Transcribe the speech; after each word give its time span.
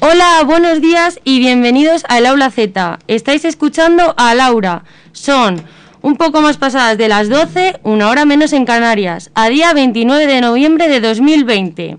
Hola, 0.00 0.42
buenos 0.46 0.80
días 0.80 1.20
y 1.24 1.40
bienvenidos 1.40 2.04
al 2.08 2.24
Aula 2.24 2.50
Z. 2.50 3.00
Estáis 3.06 3.44
escuchando 3.44 4.14
a 4.16 4.34
Laura. 4.34 4.84
Son 5.12 5.62
un 6.00 6.16
poco 6.16 6.40
más 6.40 6.56
pasadas 6.56 6.96
de 6.96 7.08
las 7.08 7.28
12, 7.28 7.80
una 7.82 8.08
hora 8.08 8.24
menos 8.24 8.54
en 8.54 8.64
Canarias, 8.64 9.30
a 9.34 9.50
día 9.50 9.74
29 9.74 10.26
de 10.26 10.40
noviembre 10.40 10.88
de 10.88 11.00
2020. 11.00 11.98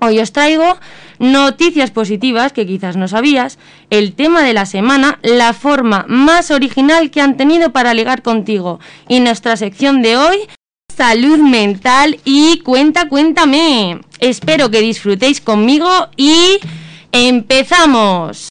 Hoy 0.00 0.18
os 0.18 0.32
traigo 0.32 0.78
noticias 1.18 1.90
positivas 1.90 2.52
que 2.52 2.66
quizás 2.66 2.96
no 2.96 3.08
sabías, 3.08 3.58
el 3.90 4.12
tema 4.12 4.42
de 4.42 4.52
la 4.52 4.66
semana, 4.66 5.18
la 5.22 5.52
forma 5.52 6.04
más 6.08 6.50
original 6.50 7.10
que 7.10 7.20
han 7.20 7.36
tenido 7.36 7.72
para 7.72 7.94
ligar 7.94 8.22
contigo 8.22 8.80
y 9.08 9.20
nuestra 9.20 9.56
sección 9.56 10.02
de 10.02 10.16
hoy, 10.16 10.38
salud 10.94 11.38
mental 11.38 12.18
y 12.24 12.60
cuenta, 12.60 13.08
cuéntame. 13.08 14.00
Espero 14.18 14.70
que 14.70 14.80
disfrutéis 14.80 15.40
conmigo 15.40 15.88
y 16.16 16.58
empezamos. 17.12 18.48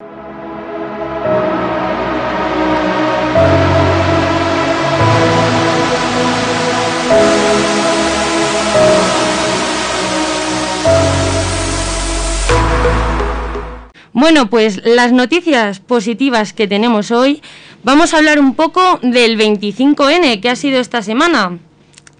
Bueno, 14.16 14.50
pues 14.50 14.80
las 14.86 15.12
noticias 15.12 15.82
positivas 15.82 16.54
que 16.54 16.70
tenemos 16.70 17.12
hoy, 17.12 17.42
vamos 17.84 18.14
a 18.14 18.18
hablar 18.20 18.40
un 18.40 18.56
poco 18.56 18.98
del 19.02 19.38
25N 19.38 20.40
que 20.40 20.50
ha 20.50 20.56
sido 20.56 20.80
esta 20.80 21.02
semana, 21.02 21.60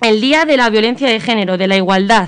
el 0.02 0.20
Día 0.20 0.44
de 0.44 0.58
la 0.58 0.70
Violencia 0.70 1.08
de 1.08 1.22
Género, 1.22 1.58
de 1.58 1.68
la 1.68 1.78
Igualdad. 1.78 2.28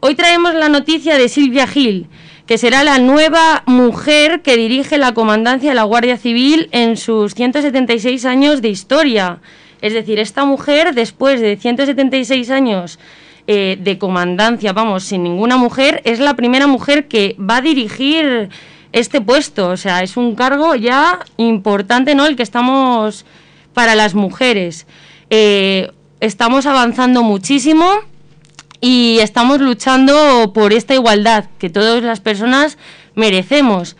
Hoy 0.00 0.14
traemos 0.14 0.54
la 0.54 0.68
noticia 0.68 1.16
de 1.16 1.30
Silvia 1.30 1.66
Gil, 1.66 2.08
que 2.46 2.58
será 2.58 2.84
la 2.84 2.98
nueva 2.98 3.62
mujer 3.64 4.42
que 4.42 4.58
dirige 4.58 4.98
la 4.98 5.14
comandancia 5.14 5.70
de 5.70 5.76
la 5.76 5.84
Guardia 5.84 6.18
Civil 6.18 6.68
en 6.70 6.98
sus 6.98 7.34
176 7.34 8.26
años 8.26 8.60
de 8.60 8.68
historia. 8.68 9.38
Es 9.80 9.94
decir, 9.94 10.18
esta 10.18 10.44
mujer, 10.44 10.94
después 10.94 11.40
de 11.40 11.56
176 11.56 12.50
años 12.50 12.98
eh, 13.46 13.78
de 13.80 13.98
comandancia, 13.98 14.72
vamos, 14.72 15.04
sin 15.04 15.22
ninguna 15.22 15.56
mujer, 15.56 16.02
es 16.04 16.18
la 16.18 16.34
primera 16.34 16.66
mujer 16.66 17.08
que 17.08 17.36
va 17.38 17.58
a 17.58 17.60
dirigir 17.60 18.48
este 18.92 19.20
puesto. 19.20 19.68
O 19.68 19.76
sea, 19.76 20.02
es 20.02 20.16
un 20.16 20.34
cargo 20.34 20.74
ya 20.74 21.20
importante, 21.36 22.14
¿no? 22.14 22.26
El 22.26 22.36
que 22.36 22.42
estamos 22.42 23.24
para 23.72 23.94
las 23.94 24.14
mujeres. 24.14 24.86
Eh, 25.30 25.90
estamos 26.20 26.66
avanzando 26.66 27.22
muchísimo 27.22 27.86
y 28.80 29.18
estamos 29.20 29.60
luchando 29.60 30.52
por 30.54 30.72
esta 30.72 30.94
igualdad 30.94 31.44
que 31.58 31.70
todas 31.70 32.02
las 32.02 32.20
personas 32.20 32.78
merecemos. 33.14 33.96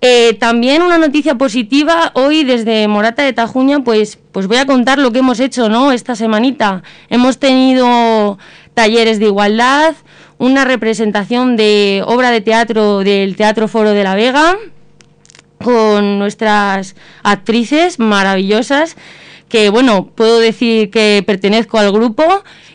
Eh, 0.00 0.34
también 0.38 0.82
una 0.82 0.98
noticia 0.98 1.34
positiva, 1.34 2.12
hoy 2.14 2.44
desde 2.44 2.86
Morata 2.86 3.24
de 3.24 3.32
Tajuña, 3.32 3.80
pues, 3.80 4.18
pues 4.30 4.46
voy 4.46 4.58
a 4.58 4.66
contar 4.66 5.00
lo 5.00 5.10
que 5.10 5.18
hemos 5.18 5.40
hecho 5.40 5.68
¿no? 5.68 5.90
esta 5.90 6.14
semanita. 6.14 6.84
Hemos 7.08 7.38
tenido 7.38 8.38
talleres 8.78 9.18
de 9.18 9.24
igualdad, 9.24 9.96
una 10.38 10.64
representación 10.64 11.56
de 11.56 12.04
obra 12.06 12.30
de 12.30 12.40
teatro 12.40 13.00
del 13.00 13.34
Teatro 13.34 13.66
Foro 13.66 13.90
de 13.90 14.04
la 14.04 14.14
Vega, 14.14 14.56
con 15.60 16.20
nuestras 16.20 16.94
actrices 17.24 17.98
maravillosas, 17.98 18.96
que 19.48 19.68
bueno, 19.68 20.10
puedo 20.14 20.38
decir 20.38 20.90
que 20.90 21.24
pertenezco 21.26 21.80
al 21.80 21.90
grupo 21.90 22.22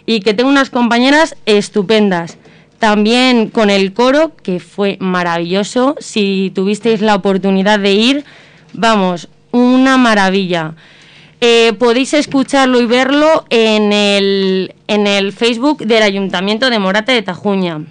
y 0.05 0.19
que 0.19 0.33
tengo 0.33 0.49
unas 0.49 0.69
compañeras 0.69 1.37
estupendas. 1.45 2.37
También 2.79 3.47
con 3.47 3.69
el 3.69 3.93
coro, 3.93 4.33
que 4.43 4.59
fue 4.59 4.97
maravilloso. 4.99 5.95
Si 5.99 6.51
tuvisteis 6.53 6.99
la 6.99 7.15
oportunidad 7.15 7.79
de 7.79 7.93
ir, 7.93 8.25
vamos, 8.73 9.29
una 9.51 9.95
maravilla. 9.95 10.75
Eh, 11.45 11.73
podéis 11.77 12.13
escucharlo 12.13 12.79
y 12.79 12.85
verlo 12.85 13.43
en 13.49 13.91
el, 13.91 14.75
en 14.87 15.07
el 15.07 15.33
Facebook 15.33 15.79
del 15.79 16.01
Ayuntamiento 16.01 16.69
de 16.69 16.79
Morata 16.79 17.11
de 17.11 17.21
Tajuña. 17.21 17.81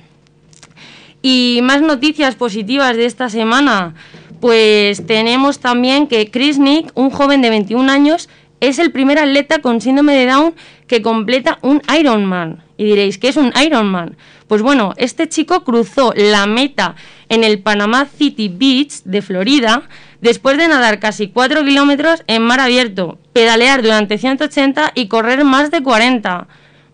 Y 1.20 1.60
más 1.62 1.82
noticias 1.82 2.34
positivas 2.34 2.96
de 2.96 3.04
esta 3.04 3.28
semana. 3.28 3.94
Pues 4.40 5.06
tenemos 5.06 5.58
también 5.58 6.06
que 6.06 6.30
Chris 6.30 6.58
Nick, 6.58 6.92
un 6.94 7.10
joven 7.10 7.42
de 7.42 7.50
21 7.50 7.92
años, 7.92 8.30
es 8.62 8.78
el 8.78 8.92
primer 8.92 9.18
atleta 9.18 9.58
con 9.58 9.80
síndrome 9.80 10.14
de 10.14 10.26
Down 10.26 10.54
que 10.86 11.02
completa 11.02 11.58
un 11.62 11.82
Ironman. 11.98 12.62
Y 12.76 12.84
diréis, 12.84 13.18
¿qué 13.18 13.28
es 13.28 13.36
un 13.36 13.52
Ironman? 13.60 14.16
Pues 14.46 14.62
bueno, 14.62 14.94
este 14.98 15.28
chico 15.28 15.64
cruzó 15.64 16.12
la 16.14 16.46
meta 16.46 16.94
en 17.28 17.42
el 17.42 17.58
Panama 17.58 18.06
City 18.06 18.48
Beach 18.48 19.02
de 19.04 19.20
Florida 19.20 19.82
después 20.20 20.58
de 20.58 20.68
nadar 20.68 21.00
casi 21.00 21.26
4 21.26 21.64
kilómetros 21.64 22.22
en 22.28 22.42
mar 22.42 22.60
abierto, 22.60 23.18
pedalear 23.32 23.82
durante 23.82 24.16
180 24.16 24.92
y 24.94 25.08
correr 25.08 25.42
más 25.42 25.72
de 25.72 25.82
40. 25.82 26.46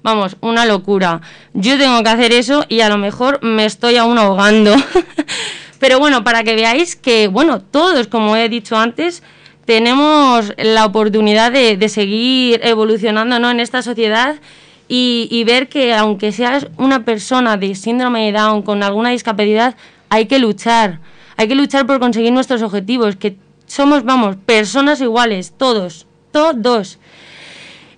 Vamos, 0.03 0.39
una 0.41 0.65
locura. 0.65 1.21
Yo 1.53 1.77
tengo 1.77 2.03
que 2.03 2.09
hacer 2.09 2.33
eso 2.33 2.65
y 2.71 2.81
a 2.81 2.89
lo 2.89 2.97
mejor 2.97 3.41
me 3.43 3.67
estoy 3.67 3.97
aún 3.97 4.17
ahogando. 4.17 4.75
Pero 5.79 5.99
bueno, 5.99 6.25
para 6.25 6.45
que 6.45 6.55
veáis 6.55 6.97
que, 6.97 7.29
bueno, 7.29 7.61
todos, 7.61 8.07
como 8.07 8.37
he 8.37 8.49
dicho 8.49 8.79
antes, 8.79 9.23
tenemos 9.69 10.55
la 10.57 10.87
oportunidad 10.87 11.53
de, 11.53 11.89
seguir 11.91 12.59
evolucionando 12.65 13.39
¿no? 13.39 13.51
en 13.51 13.61
esta 13.61 13.83
sociedad 13.83 14.37
y, 14.89 15.45
ver 15.45 15.69
que 15.69 15.93
aunque 15.93 16.33
seas 16.33 16.69
una 16.79 17.05
persona 17.05 17.59
de 17.59 17.75
síndrome 17.75 18.25
de 18.25 18.33
Down 18.33 18.63
con 18.63 18.83
alguna 18.83 19.11
discapacidad, 19.11 19.77
hay 20.09 20.25
que 20.25 20.39
luchar, 20.39 21.01
hay 21.37 21.49
que 21.49 21.55
luchar 21.55 21.87
por 21.87 22.01
conseguir 22.01 22.33
nuestros 22.33 22.63
objetivos, 22.63 23.17
que 23.17 23.37
somos, 23.67 24.05
vamos, 24.05 24.37
personas 24.37 25.03
iguales, 25.03 25.53
todos, 25.55 26.07
todos. 26.33 26.99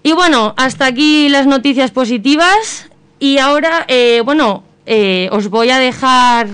Y 0.03 0.11
bueno, 0.11 0.55
hasta 0.57 0.87
aquí 0.87 1.29
las 1.29 1.47
noticias 1.47 1.93
positivas 1.93 2.91
y 3.21 3.39
ahora, 3.39 3.85
eh, 3.87 4.23
bueno, 4.25 4.65
eh, 4.87 5.29
os 5.31 5.49
voy 5.51 5.71
a 5.71 5.79
dejar 5.79 6.49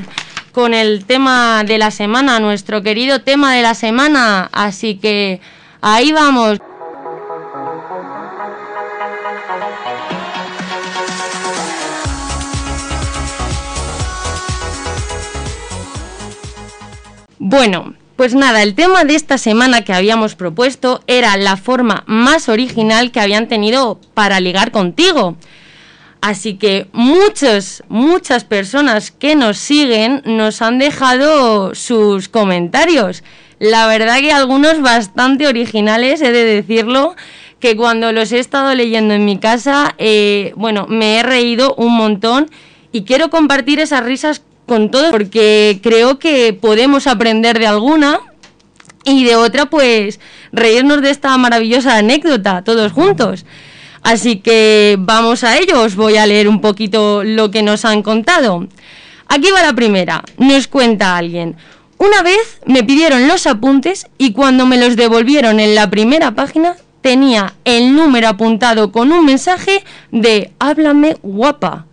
con 0.56 0.72
el 0.72 1.04
tema 1.04 1.64
de 1.64 1.76
la 1.76 1.90
semana, 1.90 2.40
nuestro 2.40 2.82
querido 2.82 3.20
tema 3.20 3.52
de 3.52 3.60
la 3.60 3.74
semana. 3.74 4.48
Así 4.52 4.94
que 4.94 5.38
ahí 5.82 6.12
vamos. 6.12 6.58
Bueno, 17.38 17.92
pues 18.16 18.34
nada, 18.34 18.62
el 18.62 18.74
tema 18.74 19.04
de 19.04 19.14
esta 19.14 19.36
semana 19.36 19.82
que 19.82 19.92
habíamos 19.92 20.36
propuesto 20.36 21.02
era 21.06 21.36
la 21.36 21.58
forma 21.58 22.02
más 22.06 22.48
original 22.48 23.10
que 23.10 23.20
habían 23.20 23.46
tenido 23.46 24.00
para 24.14 24.40
ligar 24.40 24.70
contigo. 24.70 25.36
Así 26.26 26.54
que 26.54 26.88
muchas, 26.92 27.84
muchas 27.88 28.42
personas 28.42 29.12
que 29.12 29.36
nos 29.36 29.58
siguen 29.58 30.22
nos 30.24 30.60
han 30.60 30.80
dejado 30.80 31.72
sus 31.76 32.28
comentarios. 32.28 33.22
La 33.60 33.86
verdad 33.86 34.18
que 34.18 34.32
algunos 34.32 34.82
bastante 34.82 35.46
originales, 35.46 36.20
he 36.22 36.32
de 36.32 36.42
decirlo, 36.42 37.14
que 37.60 37.76
cuando 37.76 38.10
los 38.10 38.32
he 38.32 38.40
estado 38.40 38.74
leyendo 38.74 39.14
en 39.14 39.24
mi 39.24 39.38
casa, 39.38 39.94
eh, 39.98 40.52
bueno, 40.56 40.86
me 40.88 41.20
he 41.20 41.22
reído 41.22 41.76
un 41.76 41.96
montón 41.96 42.50
y 42.90 43.04
quiero 43.04 43.30
compartir 43.30 43.78
esas 43.78 44.02
risas 44.02 44.42
con 44.66 44.90
todos 44.90 45.12
porque 45.12 45.78
creo 45.80 46.18
que 46.18 46.52
podemos 46.52 47.06
aprender 47.06 47.60
de 47.60 47.68
alguna 47.68 48.18
y 49.04 49.22
de 49.22 49.36
otra 49.36 49.66
pues 49.66 50.18
reírnos 50.50 51.02
de 51.02 51.10
esta 51.10 51.36
maravillosa 51.38 51.98
anécdota 51.98 52.64
todos 52.64 52.90
juntos. 52.90 53.46
Así 54.06 54.36
que 54.36 54.94
vamos 55.00 55.42
a 55.42 55.58
ello, 55.58 55.82
os 55.82 55.96
voy 55.96 56.16
a 56.16 56.26
leer 56.26 56.46
un 56.46 56.60
poquito 56.60 57.24
lo 57.24 57.50
que 57.50 57.64
nos 57.64 57.84
han 57.84 58.04
contado. 58.04 58.68
Aquí 59.26 59.50
va 59.50 59.62
la 59.62 59.72
primera, 59.72 60.22
nos 60.38 60.68
cuenta 60.68 61.16
alguien. 61.16 61.56
Una 61.98 62.22
vez 62.22 62.60
me 62.66 62.84
pidieron 62.84 63.26
los 63.26 63.48
apuntes 63.48 64.06
y 64.16 64.30
cuando 64.30 64.64
me 64.64 64.78
los 64.78 64.94
devolvieron 64.94 65.58
en 65.58 65.74
la 65.74 65.90
primera 65.90 66.36
página 66.36 66.76
tenía 67.00 67.54
el 67.64 67.96
número 67.96 68.28
apuntado 68.28 68.92
con 68.92 69.10
un 69.10 69.24
mensaje 69.24 69.82
de 70.12 70.52
háblame 70.60 71.16
guapa. 71.24 71.86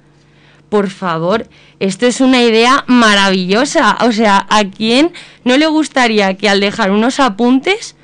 Por 0.69 0.91
favor, 0.91 1.47
esto 1.79 2.05
es 2.05 2.21
una 2.21 2.43
idea 2.43 2.83
maravillosa. 2.85 3.97
O 4.01 4.11
sea, 4.11 4.45
¿a 4.51 4.65
quién 4.65 5.13
no 5.45 5.57
le 5.57 5.65
gustaría 5.65 6.35
que 6.35 6.47
al 6.47 6.59
dejar 6.59 6.91
unos 6.91 7.19
apuntes 7.19 7.95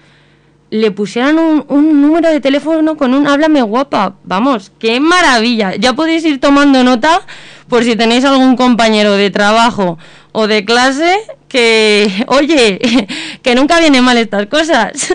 le 0.71 0.91
pusieran 0.91 1.39
un, 1.39 2.01
número 2.01 2.29
de 2.29 2.39
teléfono 2.39 2.95
con 2.95 3.13
un 3.13 3.27
háblame 3.27 3.61
guapa. 3.61 4.15
Vamos, 4.23 4.71
qué 4.79 4.99
maravilla. 4.99 5.75
Ya 5.75 5.93
podéis 5.93 6.23
ir 6.25 6.39
tomando 6.39 6.83
nota 6.83 7.21
por 7.67 7.83
si 7.83 7.95
tenéis 7.95 8.25
algún 8.25 8.55
compañero 8.55 9.13
de 9.13 9.29
trabajo 9.29 9.97
o 10.31 10.47
de 10.47 10.65
clase, 10.65 11.19
que, 11.47 12.11
oye, 12.27 13.07
que 13.41 13.55
nunca 13.55 13.79
vienen 13.79 14.03
mal 14.03 14.17
estas 14.17 14.47
cosas. 14.47 15.13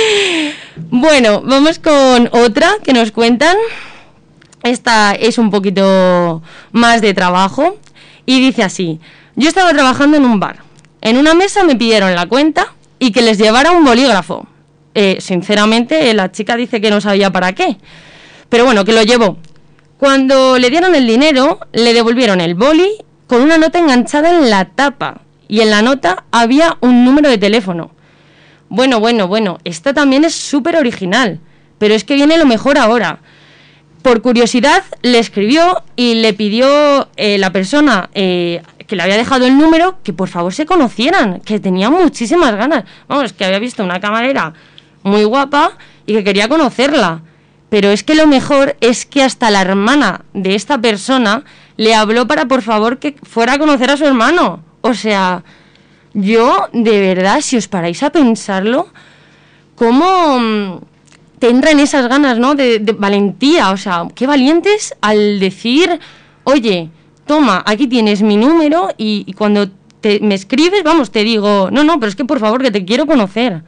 bueno, 0.90 1.42
vamos 1.42 1.78
con 1.78 2.28
otra 2.32 2.70
que 2.82 2.92
nos 2.92 3.12
cuentan. 3.12 3.56
Esta 4.62 5.12
es 5.12 5.38
un 5.38 5.50
poquito 5.50 6.42
más 6.72 7.00
de 7.00 7.14
trabajo 7.14 7.78
y 8.26 8.40
dice 8.40 8.62
así, 8.62 9.00
yo 9.34 9.48
estaba 9.48 9.72
trabajando 9.72 10.18
en 10.18 10.26
un 10.26 10.38
bar. 10.38 10.58
En 11.00 11.16
una 11.16 11.32
mesa 11.32 11.64
me 11.64 11.76
pidieron 11.76 12.14
la 12.14 12.26
cuenta 12.26 12.74
y 12.98 13.10
que 13.10 13.22
les 13.22 13.38
llevara 13.38 13.70
un 13.72 13.84
bolígrafo. 13.84 14.46
Eh, 14.94 15.18
sinceramente, 15.20 16.12
la 16.14 16.32
chica 16.32 16.56
dice 16.56 16.80
que 16.80 16.90
no 16.90 17.00
sabía 17.00 17.30
para 17.30 17.52
qué. 17.52 17.76
Pero 18.48 18.64
bueno, 18.64 18.84
que 18.84 18.92
lo 18.92 19.02
llevó. 19.02 19.38
Cuando 19.98 20.58
le 20.58 20.70
dieron 20.70 20.94
el 20.94 21.06
dinero, 21.06 21.60
le 21.72 21.92
devolvieron 21.92 22.40
el 22.40 22.54
boli 22.54 22.90
con 23.26 23.42
una 23.42 23.58
nota 23.58 23.78
enganchada 23.78 24.30
en 24.36 24.50
la 24.50 24.64
tapa. 24.64 25.20
Y 25.46 25.60
en 25.60 25.70
la 25.70 25.82
nota 25.82 26.24
había 26.30 26.76
un 26.80 27.04
número 27.04 27.28
de 27.28 27.38
teléfono. 27.38 27.92
Bueno, 28.68 29.00
bueno, 29.00 29.28
bueno, 29.28 29.58
esta 29.64 29.92
también 29.92 30.24
es 30.24 30.34
súper 30.34 30.76
original. 30.76 31.40
Pero 31.78 31.94
es 31.94 32.04
que 32.04 32.14
viene 32.14 32.38
lo 32.38 32.46
mejor 32.46 32.78
ahora. 32.78 33.20
Por 34.02 34.22
curiosidad, 34.22 34.82
le 35.02 35.18
escribió 35.18 35.82
y 35.94 36.14
le 36.14 36.32
pidió 36.32 37.08
eh, 37.16 37.36
la 37.38 37.52
persona 37.52 38.08
eh, 38.14 38.62
que 38.86 38.96
le 38.96 39.02
había 39.02 39.16
dejado 39.16 39.46
el 39.46 39.58
número 39.58 39.98
que 40.02 40.12
por 40.12 40.28
favor 40.28 40.54
se 40.54 40.66
conocieran, 40.66 41.40
que 41.40 41.60
tenía 41.60 41.90
muchísimas 41.90 42.54
ganas. 42.56 42.84
Vamos, 43.06 43.32
que 43.32 43.44
había 43.44 43.58
visto 43.58 43.84
una 43.84 44.00
camarera 44.00 44.54
muy 45.02 45.24
guapa 45.24 45.72
y 46.06 46.14
que 46.14 46.24
quería 46.24 46.48
conocerla. 46.48 47.22
Pero 47.68 47.90
es 47.90 48.02
que 48.02 48.14
lo 48.14 48.26
mejor 48.26 48.76
es 48.80 49.06
que 49.06 49.22
hasta 49.22 49.50
la 49.50 49.62
hermana 49.62 50.24
de 50.34 50.54
esta 50.54 50.78
persona 50.78 51.44
le 51.76 51.94
habló 51.94 52.26
para 52.26 52.46
por 52.46 52.62
favor 52.62 52.98
que 52.98 53.16
fuera 53.22 53.54
a 53.54 53.58
conocer 53.58 53.90
a 53.90 53.96
su 53.96 54.04
hermano. 54.04 54.62
O 54.80 54.92
sea, 54.94 55.44
yo 56.12 56.68
de 56.72 57.00
verdad, 57.00 57.40
si 57.40 57.56
os 57.56 57.68
paráis 57.68 58.02
a 58.02 58.10
pensarlo, 58.10 58.88
¿cómo 59.76 60.38
mm, 60.40 60.80
tendrán 61.38 61.78
esas 61.78 62.08
ganas, 62.08 62.38
¿no? 62.38 62.54
De, 62.54 62.80
valentía, 62.98 63.70
o 63.70 63.76
sea, 63.76 64.08
qué 64.14 64.26
valientes 64.26 64.94
al 65.00 65.38
decir, 65.38 66.00
oye, 66.44 66.90
toma, 67.24 67.62
aquí 67.64 67.86
tienes 67.86 68.22
mi 68.22 68.36
número 68.36 68.90
y, 68.96 69.32
cuando 69.34 69.70
te, 70.00 70.18
me 70.20 70.34
escribes, 70.34 70.82
vamos, 70.82 71.12
te 71.12 71.22
digo, 71.22 71.68
no, 71.70 71.84
no, 71.84 72.00
pero 72.00 72.10
es 72.10 72.16
que 72.16 72.24
por 72.24 72.40
favor 72.40 72.62
que 72.62 72.72
te 72.72 72.84
quiero 72.84 73.06
conocer 73.06 73.62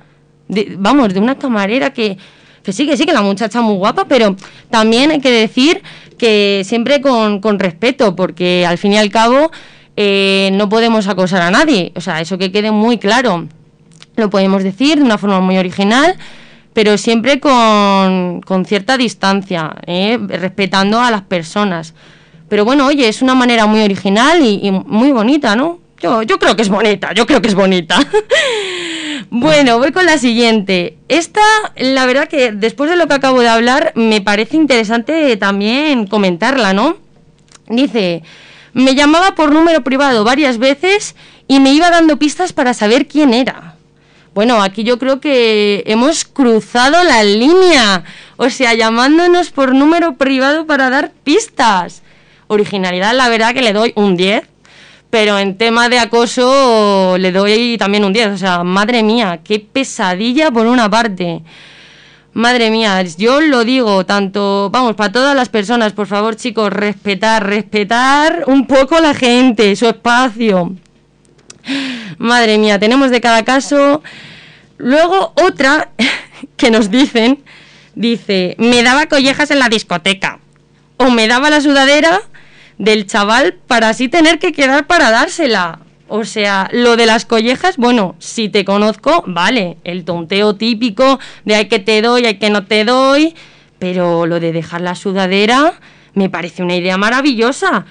vamos, 0.77 1.15
de 1.15 1.21
una 1.21 1.39
camarera 1.39 1.93
que, 1.93 2.17
que 2.63 2.73
sí, 2.73 2.87
que 2.87 2.97
sí, 2.97 3.07
que 3.07 3.13
la 3.13 3.23
muchacha 3.23 3.61
muy 3.61 3.77
guapa, 3.77 4.07
pero 4.07 4.37
también 4.71 5.11
hay 5.11 5.21
que 5.21 5.31
decir 5.31 5.83
que 6.19 6.63
siempre 6.65 7.01
con, 7.01 7.41
con 7.41 7.59
respeto, 7.59 8.15
porque 8.15 8.65
al 8.67 8.79
fin 8.79 8.93
y 8.93 8.99
al 8.99 9.11
cabo 9.11 9.51
eh, 9.97 10.51
no 10.53 10.69
podemos 10.69 11.09
acosar 11.09 11.43
a 11.43 11.51
nadie, 11.51 11.93
o 11.97 12.01
sea, 12.01 12.21
eso 12.21 12.39
que 12.39 12.53
quede 12.53 12.71
muy 12.71 12.99
claro. 12.99 13.49
Lo 14.17 14.31
podemos 14.31 14.63
decir 14.63 14.99
de 14.99 15.05
una 15.05 15.19
forma 15.19 15.41
muy 15.41 15.57
original, 15.59 16.17
pero 16.73 16.97
siempre 16.99 17.41
con, 17.41 18.41
con 18.43 18.65
cierta 18.65 18.97
distancia, 18.97 19.75
¿eh? 19.87 20.19
respetando 20.29 21.01
a 21.01 21.11
las 21.11 21.23
personas. 21.23 21.95
Pero 22.49 22.65
bueno, 22.65 22.87
oye, 22.87 23.09
es 23.09 23.23
una 23.23 23.35
manera 23.35 23.67
muy 23.67 23.81
original 23.81 24.43
y, 24.43 24.67
y 24.67 24.71
muy 24.71 25.11
bonita, 25.13 25.57
¿no? 25.57 25.81
Yo, 26.01 26.23
yo 26.23 26.39
creo 26.39 26.57
que 26.57 26.63
es 26.63 26.69
bonita, 26.69 27.13
yo 27.15 27.27
creo 27.27 27.41
que 27.41 27.49
es 27.49 27.55
bonita. 27.55 27.99
Bueno, 29.35 29.79
voy 29.79 29.93
con 29.93 30.05
la 30.05 30.19
siguiente. 30.19 30.99
Esta, 31.09 31.41
la 31.77 32.05
verdad 32.05 32.29
que 32.29 32.53
después 32.53 32.91
de 32.91 32.97
lo 32.97 33.09
que 33.09 33.15
acabo 33.15 33.41
de 33.41 33.49
hablar, 33.49 33.95
me 33.97 34.21
parece 34.21 34.59
interesante 34.59 35.35
también 35.39 36.07
comentarla, 36.07 36.75
¿no? 36.75 36.99
Dice, 37.67 38.25
me 38.75 38.95
llamaba 38.95 39.35
por 39.35 39.51
número 39.51 39.83
privado 39.83 40.23
varias 40.23 40.59
veces 40.59 41.17
y 41.49 41.61
me 41.61 41.73
iba 41.73 41.89
dando 41.89 42.19
pistas 42.19 42.53
para 42.53 42.75
saber 42.75 43.09
quién 43.09 43.33
era. 43.33 43.77
Bueno, 44.35 44.63
aquí 44.63 44.85
yo 44.85 44.99
creo 44.99 45.19
que 45.19 45.83
hemos 45.87 46.27
cruzado 46.27 47.03
la 47.03 47.25
línea. 47.25 48.05
O 48.37 48.51
sea, 48.51 48.75
llamándonos 48.75 49.51
por 49.51 49.75
número 49.75 50.17
privado 50.17 50.67
para 50.67 50.91
dar 50.91 51.11
pistas. 51.25 52.03
Originalidad, 52.49 53.15
la 53.15 53.31
verdad 53.31 53.55
que 53.55 53.63
le 53.63 53.73
doy 53.73 53.95
un 53.97 54.15
10 54.15 54.52
pero 55.13 55.39
en 55.39 55.59
tema 55.59 55.91
de 55.91 55.99
acoso 55.99 57.17
le 57.19 57.33
doy 57.33 57.77
también 57.77 58.03
un 58.03 58.15
10. 58.15 58.29
O 58.29 58.39
sea, 58.39 58.65
madre 58.65 59.03
mía, 59.03 59.41
qué 59.45 59.61
pesadilla 59.61 60.51
por 60.51 60.67
una 60.67 60.89
parte. 60.89 61.43
Madre 62.33 62.71
mía, 62.71 63.03
yo 63.03 63.43
lo 63.43 63.63
digo 63.63 64.07
tanto, 64.07 64.71
vamos, 64.73 64.95
para 64.95 65.13
todas 65.13 65.37
las 65.37 65.51
personas, 65.51 65.93
por 65.93 66.07
favor 66.07 66.37
chicos, 66.37 66.73
respetar, 66.73 67.47
respetar 67.47 68.45
un 68.47 68.67
poco 68.67 68.97
a 68.97 69.01
la 69.03 69.13
gente, 69.13 69.77
su 69.77 69.87
espacio. 69.87 70.77
Madre 72.17 72.57
mía, 72.57 72.79
tenemos 72.79 73.11
de 73.11 73.21
cada 73.21 73.45
caso. 73.45 74.03
Luego 74.79 75.35
otra 75.37 75.91
que 76.57 76.71
nos 76.71 76.91
dicen, 76.91 77.45
dice, 77.95 78.57
me 78.59 78.83
daba 78.83 79.09
collejas 79.09 79.51
en 79.51 79.59
la 79.59 79.69
discoteca. 79.69 80.39
O 80.97 81.11
me 81.11 81.29
daba 81.29 81.51
la 81.51 81.61
sudadera 81.61 82.23
del 82.79 83.07
chaval 83.07 83.55
para 83.67 83.91
así 83.91 84.09
tener 84.09 84.39
que 84.39 84.53
quedar 84.53 84.87
para 84.87 85.11
dársela. 85.11 85.81
O 86.09 86.25
sea, 86.25 86.69
lo 86.73 86.97
de 86.97 87.07
las 87.07 87.25
collejas, 87.25 87.79
bueno, 87.79 88.17
si 88.19 88.49
te 88.49 88.65
conozco, 88.65 89.25
vale, 89.27 89.79
el 89.85 90.05
tonteo 90.05 90.57
típico 90.57 91.19
de 91.45 91.55
hay 91.55 91.69
que 91.69 91.79
te 91.79 92.03
doy, 92.03 92.27
hay 92.27 92.35
que 92.35 92.51
no 92.51 92.67
te 92.67 92.85
doy, 92.85 93.35
pero 93.79 94.27
lo 94.27 94.39
de 94.39 94.53
dejar 94.53 94.83
la 94.83 94.95
sudadera 94.95 95.81
me 96.15 96.29
parece 96.29 96.63
una 96.63 96.77
idea 96.77 96.99
maravillosa. 96.99 97.87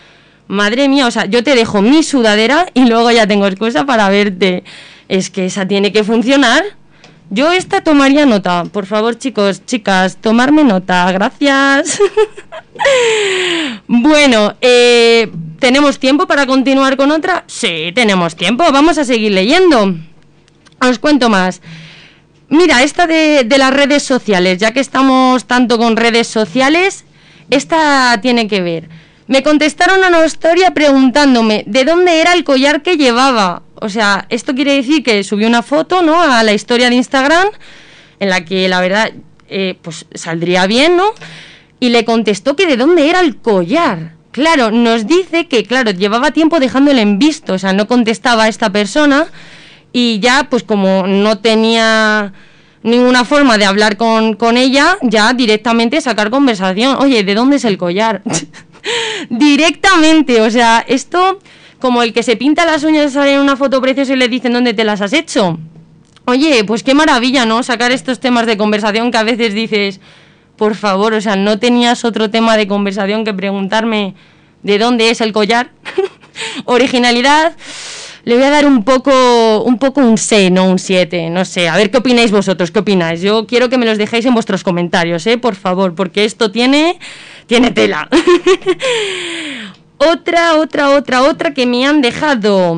Madre 0.47 0.87
mía, 0.87 1.07
o 1.07 1.11
sea, 1.11 1.25
yo 1.25 1.43
te 1.43 1.55
dejo 1.55 1.81
mi 1.81 2.03
sudadera 2.03 2.67
y 2.73 2.85
luego 2.85 3.09
ya 3.11 3.25
tengo 3.25 3.47
excusa 3.47 3.85
para 3.85 4.09
verte. 4.09 4.63
Es 5.07 5.29
que 5.29 5.45
esa 5.45 5.67
tiene 5.67 5.91
que 5.91 6.03
funcionar. 6.03 6.63
Yo 7.33 7.53
esta 7.53 7.79
tomaría 7.79 8.25
nota. 8.25 8.65
Por 8.65 8.85
favor, 8.85 9.17
chicos, 9.17 9.65
chicas, 9.65 10.17
tomarme 10.17 10.65
nota. 10.65 11.09
Gracias. 11.13 11.97
bueno, 13.87 14.55
eh, 14.59 15.31
¿tenemos 15.57 15.97
tiempo 15.97 16.27
para 16.27 16.45
continuar 16.45 16.97
con 16.97 17.09
otra? 17.09 17.45
Sí, 17.47 17.93
tenemos 17.95 18.35
tiempo. 18.35 18.69
Vamos 18.73 18.97
a 18.97 19.05
seguir 19.05 19.31
leyendo. 19.31 19.95
Os 20.81 20.99
cuento 20.99 21.29
más. 21.29 21.61
Mira, 22.49 22.83
esta 22.83 23.07
de, 23.07 23.45
de 23.45 23.57
las 23.57 23.73
redes 23.73 24.03
sociales, 24.03 24.57
ya 24.57 24.71
que 24.73 24.81
estamos 24.81 25.45
tanto 25.45 25.77
con 25.77 25.95
redes 25.95 26.27
sociales, 26.27 27.05
esta 27.49 28.19
tiene 28.21 28.49
que 28.49 28.59
ver. 28.59 28.89
Me 29.27 29.41
contestaron 29.41 30.03
a 30.03 30.09
una 30.09 30.25
historia 30.25 30.71
preguntándome 30.71 31.63
de 31.65 31.85
dónde 31.85 32.19
era 32.19 32.33
el 32.33 32.43
collar 32.43 32.81
que 32.81 32.97
llevaba. 32.97 33.63
O 33.81 33.89
sea, 33.89 34.27
esto 34.29 34.53
quiere 34.53 34.75
decir 34.75 35.01
que 35.01 35.23
subió 35.23 35.47
una 35.47 35.63
foto, 35.63 36.03
¿no? 36.03 36.21
A 36.21 36.43
la 36.43 36.53
historia 36.53 36.89
de 36.89 36.95
Instagram, 36.95 37.47
en 38.19 38.29
la 38.29 38.45
que 38.45 38.69
la 38.69 38.79
verdad, 38.79 39.11
eh, 39.50 39.75
pues 39.81 40.05
saldría 40.13 40.67
bien, 40.67 40.95
¿no? 40.95 41.05
Y 41.79 41.89
le 41.89 42.05
contestó 42.05 42.55
que 42.55 42.67
de 42.67 42.77
dónde 42.77 43.09
era 43.09 43.21
el 43.21 43.38
collar. 43.38 44.13
Claro, 44.29 44.69
nos 44.69 45.07
dice 45.07 45.47
que, 45.47 45.63
claro, 45.63 45.89
llevaba 45.89 46.29
tiempo 46.29 46.59
dejándole 46.59 47.01
en 47.01 47.17
visto, 47.17 47.53
o 47.53 47.57
sea, 47.57 47.73
no 47.73 47.88
contestaba 47.88 48.43
a 48.43 48.47
esta 48.50 48.71
persona 48.71 49.25
y 49.91 50.19
ya, 50.19 50.47
pues 50.47 50.61
como 50.61 51.07
no 51.07 51.39
tenía 51.39 52.33
ninguna 52.83 53.25
forma 53.25 53.57
de 53.57 53.65
hablar 53.65 53.97
con, 53.97 54.35
con 54.35 54.57
ella, 54.57 54.97
ya 55.01 55.33
directamente 55.33 56.01
sacar 56.01 56.29
conversación. 56.29 56.97
Oye, 57.00 57.23
¿de 57.23 57.33
dónde 57.33 57.55
es 57.55 57.65
el 57.65 57.79
collar? 57.79 58.21
directamente, 59.29 60.39
o 60.41 60.51
sea, 60.51 60.85
esto 60.88 61.39
como 61.81 62.03
el 62.03 62.13
que 62.13 62.23
se 62.23 62.38
pinta 62.38 62.65
las 62.65 62.83
uñas 62.83 63.11
sale 63.11 63.33
en 63.33 63.41
una 63.41 63.57
foto 63.57 63.81
preciosa 63.81 64.13
y 64.13 64.15
le 64.15 64.29
dicen 64.29 64.53
dónde 64.53 64.73
te 64.73 64.85
las 64.85 65.01
has 65.01 65.11
hecho. 65.11 65.59
Oye, 66.25 66.63
pues 66.63 66.83
qué 66.83 66.93
maravilla, 66.93 67.45
¿no? 67.45 67.63
Sacar 67.63 67.91
estos 67.91 68.19
temas 68.19 68.45
de 68.45 68.55
conversación 68.55 69.11
que 69.11 69.17
a 69.17 69.23
veces 69.23 69.53
dices, 69.53 70.00
por 70.55 70.75
favor, 70.75 71.13
o 71.13 71.21
sea, 71.21 71.35
no 71.35 71.59
tenías 71.59 72.05
otro 72.05 72.29
tema 72.29 72.55
de 72.55 72.67
conversación 72.67 73.25
que 73.25 73.33
preguntarme 73.33 74.13
de 74.63 74.77
dónde 74.77 75.09
es 75.09 75.19
el 75.19 75.33
collar. 75.33 75.71
Originalidad. 76.65 77.57
Le 78.23 78.35
voy 78.35 78.43
a 78.43 78.51
dar 78.51 78.67
un 78.67 78.83
poco, 78.83 79.63
un 79.63 79.79
poco 79.79 80.01
un 80.01 80.19
6, 80.19 80.51
no 80.51 80.65
un 80.65 80.77
7, 80.77 81.31
no 81.31 81.43
sé. 81.43 81.67
A 81.67 81.75
ver 81.75 81.89
qué 81.89 81.97
opináis 81.97 82.29
vosotros, 82.29 82.69
qué 82.69 82.79
opináis. 82.79 83.21
Yo 83.21 83.47
quiero 83.47 83.69
que 83.69 83.79
me 83.79 83.88
los 83.88 83.97
dejéis 83.97 84.25
en 84.27 84.35
vuestros 84.35 84.63
comentarios, 84.63 85.25
¿eh? 85.25 85.39
Por 85.39 85.55
favor, 85.55 85.95
porque 85.95 86.23
esto 86.23 86.51
tiene, 86.51 87.00
tiene 87.47 87.71
tela. 87.71 88.07
Otra, 90.03 90.55
otra, 90.55 90.89
otra, 90.89 91.22
otra 91.22 91.53
que 91.53 91.67
me 91.67 91.86
han 91.86 92.01
dejado. 92.01 92.75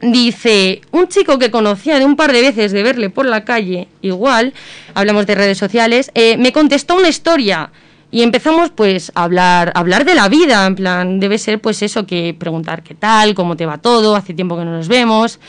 Dice, 0.00 0.80
un 0.90 1.06
chico 1.08 1.38
que 1.38 1.50
conocía 1.50 1.98
de 1.98 2.06
un 2.06 2.16
par 2.16 2.32
de 2.32 2.40
veces 2.40 2.72
de 2.72 2.82
verle 2.82 3.10
por 3.10 3.26
la 3.26 3.44
calle, 3.44 3.88
igual, 4.00 4.54
hablamos 4.94 5.26
de 5.26 5.34
redes 5.34 5.58
sociales, 5.58 6.10
eh, 6.14 6.38
me 6.38 6.50
contestó 6.50 6.96
una 6.96 7.10
historia 7.10 7.70
y 8.10 8.22
empezamos 8.22 8.70
pues 8.70 9.12
a 9.14 9.24
hablar, 9.24 9.72
hablar 9.74 10.06
de 10.06 10.14
la 10.14 10.30
vida, 10.30 10.64
en 10.64 10.76
plan, 10.76 11.20
debe 11.20 11.36
ser 11.36 11.60
pues 11.60 11.82
eso, 11.82 12.06
que 12.06 12.34
preguntar 12.38 12.82
qué 12.82 12.94
tal, 12.94 13.34
cómo 13.34 13.54
te 13.54 13.66
va 13.66 13.76
todo, 13.76 14.16
hace 14.16 14.32
tiempo 14.32 14.56
que 14.56 14.64
no 14.64 14.72
nos 14.72 14.88
vemos. 14.88 15.40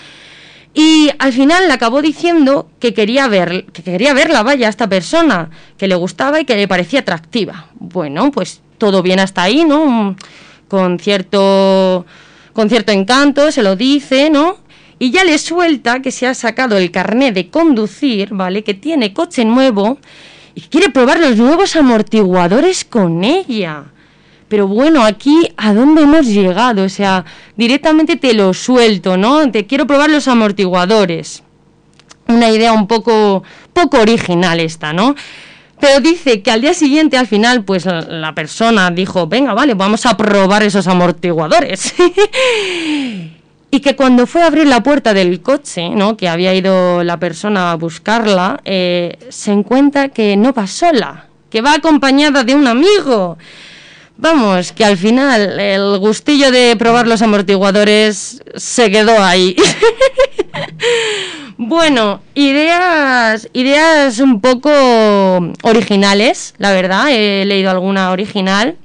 Y 0.74 1.10
al 1.20 1.32
final 1.32 1.68
le 1.68 1.74
acabó 1.74 2.02
diciendo 2.02 2.68
que 2.82 2.94
quería 2.94 3.30
ver, 3.30 3.64
que 3.68 3.82
quería 3.82 4.14
verla, 4.14 4.44
vaya, 4.44 4.68
a 4.68 4.72
esta 4.72 4.90
persona, 4.90 5.52
que 5.78 5.88
le 5.88 5.96
gustaba 5.96 6.42
y 6.42 6.44
que 6.44 6.58
le 6.58 6.68
parecía 6.68 7.00
atractiva. 7.00 7.68
Bueno, 7.76 8.30
pues 8.32 8.60
todo 8.78 9.02
bien 9.02 9.22
hasta 9.22 9.44
ahí, 9.44 9.64
¿no? 9.64 10.18
Con 10.68 11.00
cierto 11.00 12.06
con 12.54 12.70
cierto 12.70 12.94
encanto, 12.94 13.52
se 13.52 13.62
lo 13.62 13.76
dice, 13.76 14.30
¿no? 14.30 14.58
Y 14.98 15.12
ya 15.12 15.26
le 15.26 15.38
suelta 15.38 16.02
que 16.02 16.12
se 16.12 16.26
ha 16.26 16.34
sacado 16.34 16.78
el 16.78 16.90
carnet 16.90 17.34
de 17.34 17.50
conducir, 17.50 18.30
¿vale? 18.34 18.64
Que 18.64 18.74
tiene 18.74 19.14
coche 19.14 19.44
nuevo 19.44 20.00
y 20.56 20.62
quiere 20.62 20.90
probar 20.90 21.20
los 21.20 21.36
nuevos 21.36 21.76
amortiguadores 21.76 22.86
con 22.86 23.26
ella. 23.26 23.84
Pero 24.48 24.68
bueno, 24.68 25.04
aquí 25.04 25.50
a 25.58 25.74
dónde 25.74 26.04
hemos 26.04 26.28
llegado, 26.28 26.84
o 26.84 26.90
sea, 26.90 27.26
directamente 27.58 28.16
te 28.16 28.34
lo 28.34 28.54
suelto, 28.54 29.18
¿no? 29.18 29.52
Te 29.52 29.66
quiero 29.66 29.86
probar 29.86 30.10
los 30.10 30.30
amortiguadores. 30.30 31.44
Una 32.28 32.50
idea 32.50 32.72
un 32.72 32.88
poco 32.88 33.44
poco 33.74 34.00
original 34.00 34.62
esta, 34.62 34.94
¿no? 34.94 35.16
Pero 35.80 36.00
dice 36.00 36.42
que 36.42 36.52
al 36.52 36.62
día 36.62 36.74
siguiente, 36.74 37.18
al 37.18 37.28
final, 37.28 37.64
pues 37.64 37.86
la 37.86 38.34
persona 38.34 38.90
dijo, 38.92 39.28
venga, 39.28 39.54
vale, 39.54 39.74
vamos 39.74 40.06
a 40.06 40.16
probar 40.16 40.64
esos 40.64 40.88
amortiguadores. 40.88 41.94
y 43.72 43.80
que 43.82 43.96
cuando 43.96 44.26
fue 44.26 44.42
a 44.42 44.48
abrir 44.48 44.68
la 44.68 44.84
puerta 44.84 45.14
del 45.14 45.42
coche, 45.42 45.90
¿no? 45.90 46.16
que 46.16 46.30
había 46.30 46.56
ido 46.56 47.04
la 47.04 47.20
persona 47.20 47.72
a 47.72 47.76
buscarla, 47.76 48.62
eh, 48.64 49.18
se 49.30 49.52
encuentra 49.52 50.10
que 50.10 50.38
no 50.38 50.54
va 50.54 50.66
sola, 50.66 51.26
que 51.50 51.62
va 51.62 51.74
acompañada 51.74 52.44
de 52.44 52.56
un 52.56 52.68
amigo. 52.68 53.38
Vamos, 54.18 54.72
que 54.72 54.86
al 54.86 54.98
final 54.98 55.60
el 55.60 55.98
gustillo 56.00 56.52
de 56.52 56.78
probar 56.78 57.06
los 57.06 57.22
amortiguadores 57.22 58.42
se 58.56 58.90
quedó 58.90 59.22
ahí. 59.22 59.58
bueno, 61.58 62.22
ideas, 62.34 63.48
ideas 63.54 64.20
un 64.20 64.42
poco 64.42 64.70
originales, 65.64 66.54
la 66.58 66.72
verdad. 66.72 67.08
He 67.10 67.46
leído 67.46 67.72
alguna 67.72 68.12
original, 68.12 68.76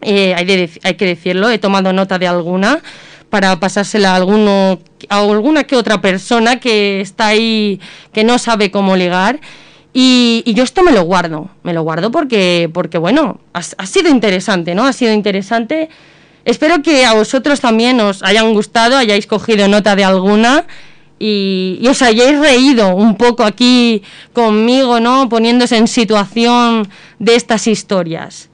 eh, 0.00 0.34
hay, 0.34 0.94
que 0.94 1.04
decirlo, 1.04 1.50
he 1.50 1.58
tomado 1.58 1.92
nota 1.92 2.18
de 2.18 2.26
alguna 2.26 2.80
para 3.28 3.60
pasársela 3.60 4.12
a 4.12 4.16
alguno 4.16 4.78
a 5.10 5.18
alguna 5.18 5.64
que 5.64 5.76
otra 5.76 6.00
persona 6.00 6.60
que 6.60 7.02
está 7.02 7.26
ahí 7.26 7.78
que 8.12 8.24
no 8.24 8.38
sabe 8.38 8.70
cómo 8.70 8.96
ligar. 8.96 9.40
Y, 9.92 10.44
yo 10.46 10.64
esto 10.64 10.82
me 10.82 10.92
lo 10.92 11.02
guardo 11.02 11.50
me 11.62 11.72
lo 11.72 11.82
guardo 11.82 12.10
porque 12.10 12.70
porque 12.72 12.98
bueno 12.98 13.40
ha, 13.52 13.62
sido 13.62 14.08
interesante 14.10 14.74
no 14.74 14.86
ha 14.86 14.92
sido 14.92 15.12
interesante. 15.12 15.90
Espero 16.44 16.82
que 16.82 17.04
a 17.04 17.12
vosotros 17.12 17.60
también 17.60 18.00
os 18.00 18.22
hayan 18.22 18.54
gustado 18.54 18.96
hayáis 18.96 19.26
cogido 19.26 19.68
nota 19.68 19.94
de 19.96 20.04
alguna 20.04 20.64
y, 21.18 21.80
os 21.88 22.02
hayáis 22.02 22.38
reído 22.38 22.94
un 22.94 23.16
poco 23.16 23.44
aquí 23.44 24.02
conmigo, 24.32 25.00
¿no? 25.00 25.28
Poniéndose 25.28 25.76
en 25.76 25.88
situación 25.88 26.88
de 27.18 27.34
estas 27.34 27.66
historias. 27.66 28.48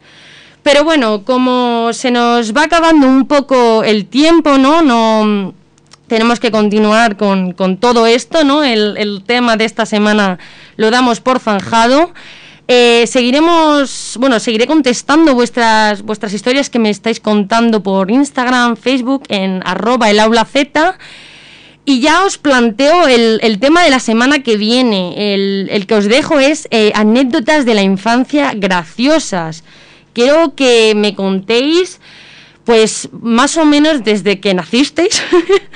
Pero 0.62 0.82
bueno, 0.82 1.24
como 1.24 1.92
se 1.92 2.10
nos 2.10 2.56
va 2.56 2.62
acabando 2.62 3.06
un 3.06 3.26
poco 3.26 3.84
el 3.84 4.06
tiempo, 4.06 4.56
¿no? 4.56 4.82
No 4.82 5.52
tenemos 6.06 6.40
que 6.40 6.50
continuar 6.50 7.16
con, 7.16 7.54
todo 7.78 8.06
esto, 8.06 8.44
¿no? 8.44 8.64
El, 8.64 9.22
tema 9.26 9.56
de 9.56 9.64
esta 9.66 9.84
semana 9.84 10.38
lo 10.76 10.90
damos 10.90 11.20
por 11.20 11.40
zanjado. 11.40 12.12
Eh, 12.66 13.06
seguiremos, 13.06 14.16
bueno, 14.18 14.40
seguiré 14.40 14.66
contestando 14.66 15.34
vuestras, 15.34 16.00
vuestras 16.00 16.32
historias 16.32 16.70
que 16.70 16.78
me 16.78 16.88
estáis 16.88 17.20
contando 17.20 17.82
por 17.82 18.10
Instagram, 18.10 18.76
Facebook, 18.76 19.24
en 19.28 19.60
arroba 19.66 20.08
el 20.08 20.18
aula 20.18 20.46
Z. 20.46 20.96
Y 21.86 22.00
ya 22.00 22.24
os 22.24 22.38
planteo 22.38 23.06
el, 23.06 23.58
tema 23.60 23.82
de 23.82 23.90
la 23.90 24.00
semana 24.00 24.42
que 24.42 24.56
viene. 24.56 25.34
El, 25.34 25.86
que 25.86 25.94
os 25.94 26.06
dejo 26.06 26.38
es 26.38 26.66
eh, 26.70 26.92
anécdotas 26.94 27.66
de 27.66 27.74
la 27.74 27.82
infancia 27.82 28.52
graciosas 28.54 29.64
quiero 30.14 30.54
que 30.54 30.94
me 30.96 31.14
contéis, 31.14 32.00
pues 32.64 33.10
más 33.12 33.58
o 33.58 33.66
menos 33.66 34.04
desde 34.04 34.40
que 34.40 34.54
nacisteis 34.54 35.22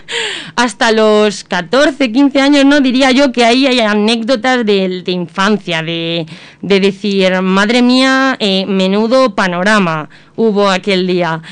hasta 0.56 0.92
los 0.92 1.44
14, 1.44 2.10
15 2.10 2.40
años, 2.40 2.64
¿no? 2.64 2.80
Diría 2.80 3.10
yo 3.10 3.30
que 3.30 3.44
ahí 3.44 3.66
hay 3.66 3.80
anécdotas 3.80 4.64
de, 4.64 5.02
infancia, 5.06 5.82
de, 5.82 6.26
decir, 6.62 7.42
madre 7.42 7.82
mía, 7.82 8.36
eh, 8.38 8.64
menudo 8.66 9.34
panorama 9.34 10.08
hubo 10.36 10.70
aquel 10.70 11.06
día. 11.06 11.42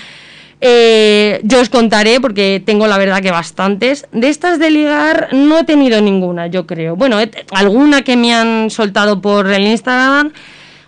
Eh, 0.60 1.40
yo 1.44 1.60
os 1.60 1.68
contaré, 1.68 2.20
porque 2.20 2.62
tengo 2.64 2.86
la 2.86 2.98
verdad 2.98 3.20
que 3.20 3.30
bastantes. 3.30 4.06
De 4.12 4.28
estas 4.28 4.58
de 4.58 4.70
ligar 4.70 5.28
no 5.32 5.58
he 5.58 5.64
tenido 5.64 6.00
ninguna, 6.00 6.46
yo 6.46 6.66
creo. 6.66 6.96
Bueno, 6.96 7.18
alguna 7.50 8.02
que 8.02 8.16
me 8.16 8.34
han 8.34 8.70
soltado 8.70 9.20
por 9.20 9.50
el 9.52 9.66
Instagram 9.66 10.32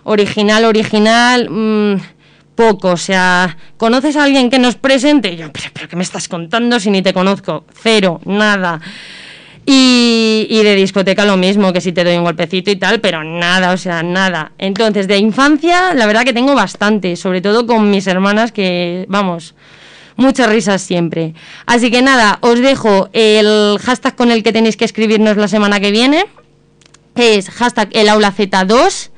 original, 0.03 0.65
original, 0.65 1.49
mmm, 1.49 1.95
poco. 2.55 2.89
O 2.89 2.97
sea, 2.97 3.57
¿conoces 3.77 4.15
a 4.15 4.23
alguien 4.23 4.49
que 4.49 4.59
nos 4.59 4.75
presente? 4.75 5.35
yo, 5.35 5.51
pero, 5.51 5.69
pero 5.73 5.87
¿qué 5.87 5.95
me 5.95 6.03
estás 6.03 6.27
contando 6.27 6.79
si 6.79 6.89
ni 6.89 7.01
te 7.01 7.13
conozco? 7.13 7.65
Cero, 7.73 8.21
nada. 8.25 8.81
Y, 9.71 10.47
y, 10.49 10.63
de 10.63 10.73
discoteca 10.73 11.25
lo 11.25 11.37
mismo, 11.37 11.71
que 11.73 11.79
si 11.79 11.91
te 11.91 12.03
doy 12.03 12.17
un 12.17 12.23
golpecito 12.23 12.71
y 12.71 12.75
tal, 12.75 13.01
pero 13.01 13.23
nada, 13.23 13.71
o 13.71 13.77
sea, 13.77 14.01
nada. 14.01 14.51
Entonces, 14.57 15.07
de 15.07 15.17
infancia, 15.17 15.93
la 15.93 16.07
verdad 16.07 16.23
que 16.23 16.33
tengo 16.33 16.55
bastante, 16.55 17.15
sobre 17.15 17.39
todo 17.39 17.67
con 17.67 17.91
mis 17.91 18.07
hermanas 18.07 18.51
que, 18.51 19.05
vamos, 19.09 19.53
muchas 20.15 20.49
risas 20.49 20.81
siempre. 20.81 21.35
Así 21.67 21.91
que 21.91 22.01
nada, 22.01 22.39
os 22.41 22.59
dejo 22.59 23.09
el 23.13 23.77
hashtag 23.79 24.15
con 24.15 24.31
el 24.31 24.41
que 24.41 24.51
tenéis 24.51 24.75
que 24.75 24.85
escribirnos 24.85 25.37
la 25.37 25.47
semana 25.47 25.79
que 25.79 25.91
viene, 25.91 26.25
que 27.13 27.35
es 27.35 27.51
hashtag 27.51 27.89
el 27.91 28.09
aula 28.09 28.33
Z2 28.33 29.11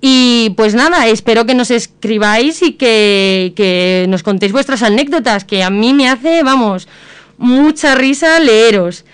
y 0.00 0.50
pues 0.56 0.74
nada, 0.74 1.08
espero 1.08 1.44
que 1.44 1.54
nos 1.54 1.70
escribáis 1.70 2.62
y 2.62 2.72
que, 2.72 4.06
nos 4.08 4.22
contéis 4.22 4.52
vuestras 4.52 4.82
anécdotas, 4.82 5.44
que 5.44 5.62
a 5.62 5.70
mí 5.70 5.92
me 5.92 6.08
hace, 6.08 6.42
vamos, 6.42 6.88
mucha 7.36 7.94
risa 7.94 8.40
leeros. 8.40 9.04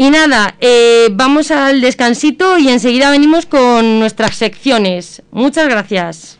Y 0.00 0.08
nada, 0.08 0.54
eh, 0.62 1.08
vamos 1.12 1.50
al 1.50 1.82
descansito 1.82 2.56
y 2.56 2.70
enseguida 2.70 3.10
venimos 3.10 3.44
con 3.44 3.98
nuestras 3.98 4.34
secciones. 4.34 5.20
Muchas 5.30 5.68
gracias. 5.68 6.38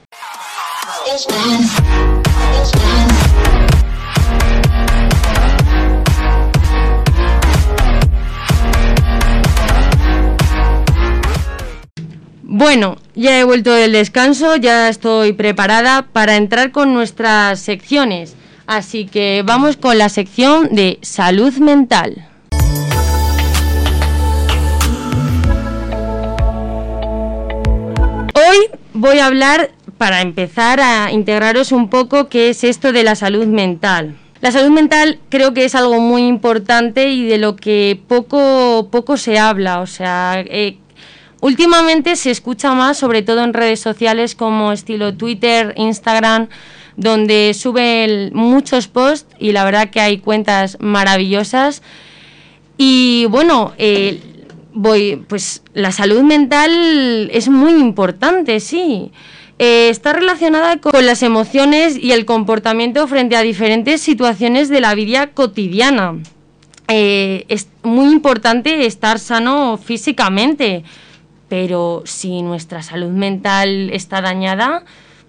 Bueno, 12.43 12.97
ya 13.14 13.38
he 13.38 13.45
vuelto 13.45 13.73
del 13.75 13.93
descanso, 13.93 14.57
ya 14.57 14.88
estoy 14.88 15.35
preparada 15.35 16.07
para 16.14 16.37
entrar 16.37 16.73
con 16.73 16.95
nuestras 16.95 17.61
secciones. 17.61 18.37
Así 18.67 19.05
que 19.05 19.43
vamos 19.45 19.76
con 19.76 19.99
la 19.99 20.09
sección 20.09 20.75
de 20.75 20.99
salud 21.02 21.52
mental. 21.57 22.29
Voy 29.00 29.19
a 29.19 29.26
hablar, 29.26 29.71
para 29.99 30.21
empezar 30.21 30.80
a 30.80 31.11
integraros 31.11 31.73
un 31.73 31.88
poco, 31.88 32.28
qué 32.28 32.50
es 32.50 32.64
esto 32.64 32.92
de 32.92 33.02
la 33.02 33.14
salud 33.14 33.47
mental. 33.47 34.16
La 34.40 34.52
salud 34.52 34.71
mental 34.71 35.19
creo 35.28 35.52
que 35.52 35.64
es 35.64 35.75
algo 35.75 36.00
muy 36.00 36.26
importante 36.26 37.11
y 37.11 37.26
de 37.26 37.38
lo 37.38 37.57
que 37.57 38.00
poco, 38.09 38.88
poco 38.90 39.16
se 39.16 39.38
habla. 39.38 39.80
O 39.80 39.87
sea, 39.87 40.42
eh, 40.47 40.78
Últimamente 41.40 42.16
se 42.16 42.30
escucha 42.30 42.75
más, 42.75 42.99
sobre 42.99 43.23
todo 43.23 43.42
en 43.42 43.54
redes 43.54 43.80
sociales 43.80 44.35
como 44.35 44.73
estilo 44.73 45.14
Twitter, 45.14 45.73
Instagram, 45.76 46.49
donde 46.97 47.54
suben 47.54 48.30
muchos 48.35 48.88
posts 48.88 49.35
y 49.38 49.52
la 49.52 49.64
verdad 49.64 49.88
que 49.88 50.00
hay 50.00 50.19
cuentas 50.19 50.76
maravillosas. 50.80 51.83
Y 52.76 53.26
bueno, 53.30 53.73
eh, 53.78 54.21
voy, 54.73 55.25
pues 55.29 55.62
la 55.75 55.93
salud 55.93 56.23
mental 56.23 57.31
es 57.33 57.49
muy 57.49 57.73
importante, 57.73 58.61
sí. 58.61 59.12
Eh, 59.59 59.89
está 59.91 60.12
relacionada 60.12 60.79
con 60.79 61.05
las 61.05 61.23
emociones 61.23 61.97
y 61.97 62.12
el 62.12 62.25
comportamiento 62.25 63.07
frente 63.07 63.37
a 63.37 63.43
diferentes 63.43 64.00
situaciones 64.00 64.69
de 64.69 64.81
la 64.81 64.95
vida 64.95 65.29
cotidiana. 65.29 66.17
Eh, 66.89 67.45
es 67.49 67.69
muy 67.83 68.11
importante 68.11 68.87
estar 68.87 69.19
sano 69.19 69.79
físicamente 69.79 70.83
pero 71.50 72.03
si 72.07 72.43
nuestra 72.43 72.81
salud 72.81 73.11
mental 73.11 73.91
está 73.93 74.23
dañada, 74.23 74.85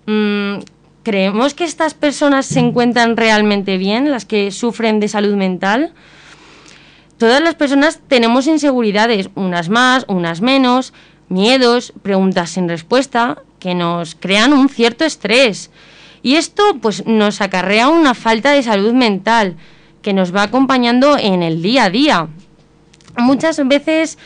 mm, 0.05 0.59
¿creemos 1.01 1.55
que 1.55 1.63
estas 1.63 1.95
personas 1.95 2.45
se 2.45 2.59
encuentran 2.59 3.17
realmente 3.17 3.77
bien, 3.79 4.11
las 4.11 4.25
que 4.25 4.51
sufren 4.51 4.99
de 4.99 5.07
salud 5.07 5.35
mental? 5.35 5.93
Todas 7.21 7.39
las 7.39 7.53
personas 7.53 7.99
tenemos 8.07 8.47
inseguridades, 8.47 9.29
unas 9.35 9.69
más, 9.69 10.05
unas 10.07 10.41
menos, 10.41 10.91
miedos, 11.29 11.93
preguntas 12.01 12.49
sin 12.49 12.67
respuesta, 12.67 13.43
que 13.59 13.75
nos 13.75 14.15
crean 14.15 14.53
un 14.53 14.69
cierto 14.69 15.05
estrés. 15.05 15.69
Y 16.23 16.37
esto 16.37 16.63
pues 16.81 17.05
nos 17.05 17.39
acarrea 17.41 17.89
una 17.89 18.15
falta 18.15 18.53
de 18.53 18.63
salud 18.63 18.93
mental 18.93 19.55
que 20.01 20.13
nos 20.13 20.35
va 20.35 20.41
acompañando 20.41 21.15
en 21.15 21.43
el 21.43 21.61
día 21.61 21.83
a 21.83 21.89
día. 21.91 22.27
Muchas 23.17 23.67
veces 23.67 24.17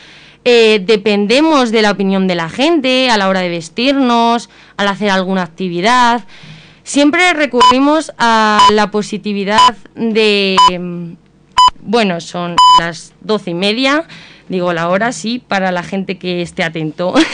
eh, 0.46 0.82
dependemos 0.82 1.72
de 1.72 1.82
la 1.82 1.90
opinión 1.90 2.26
de 2.26 2.34
la 2.34 2.48
gente 2.48 3.10
a 3.10 3.18
la 3.18 3.28
hora 3.28 3.40
de 3.40 3.50
vestirnos, 3.50 4.48
al 4.78 4.88
hacer 4.88 5.10
alguna 5.10 5.42
actividad. 5.42 6.24
Siempre 6.82 7.34
recurrimos 7.34 8.10
a 8.16 8.58
la 8.72 8.90
positividad 8.90 9.76
de, 9.94 10.56
bueno, 11.86 12.20
son 12.20 12.56
las 12.80 13.14
doce 13.20 13.50
y 13.50 13.54
media, 13.54 14.04
digo 14.48 14.72
la 14.72 14.88
hora, 14.88 15.12
sí, 15.12 15.38
para 15.38 15.72
la 15.72 15.82
gente 15.82 16.18
que 16.18 16.42
esté 16.42 16.62
atento. 16.62 17.14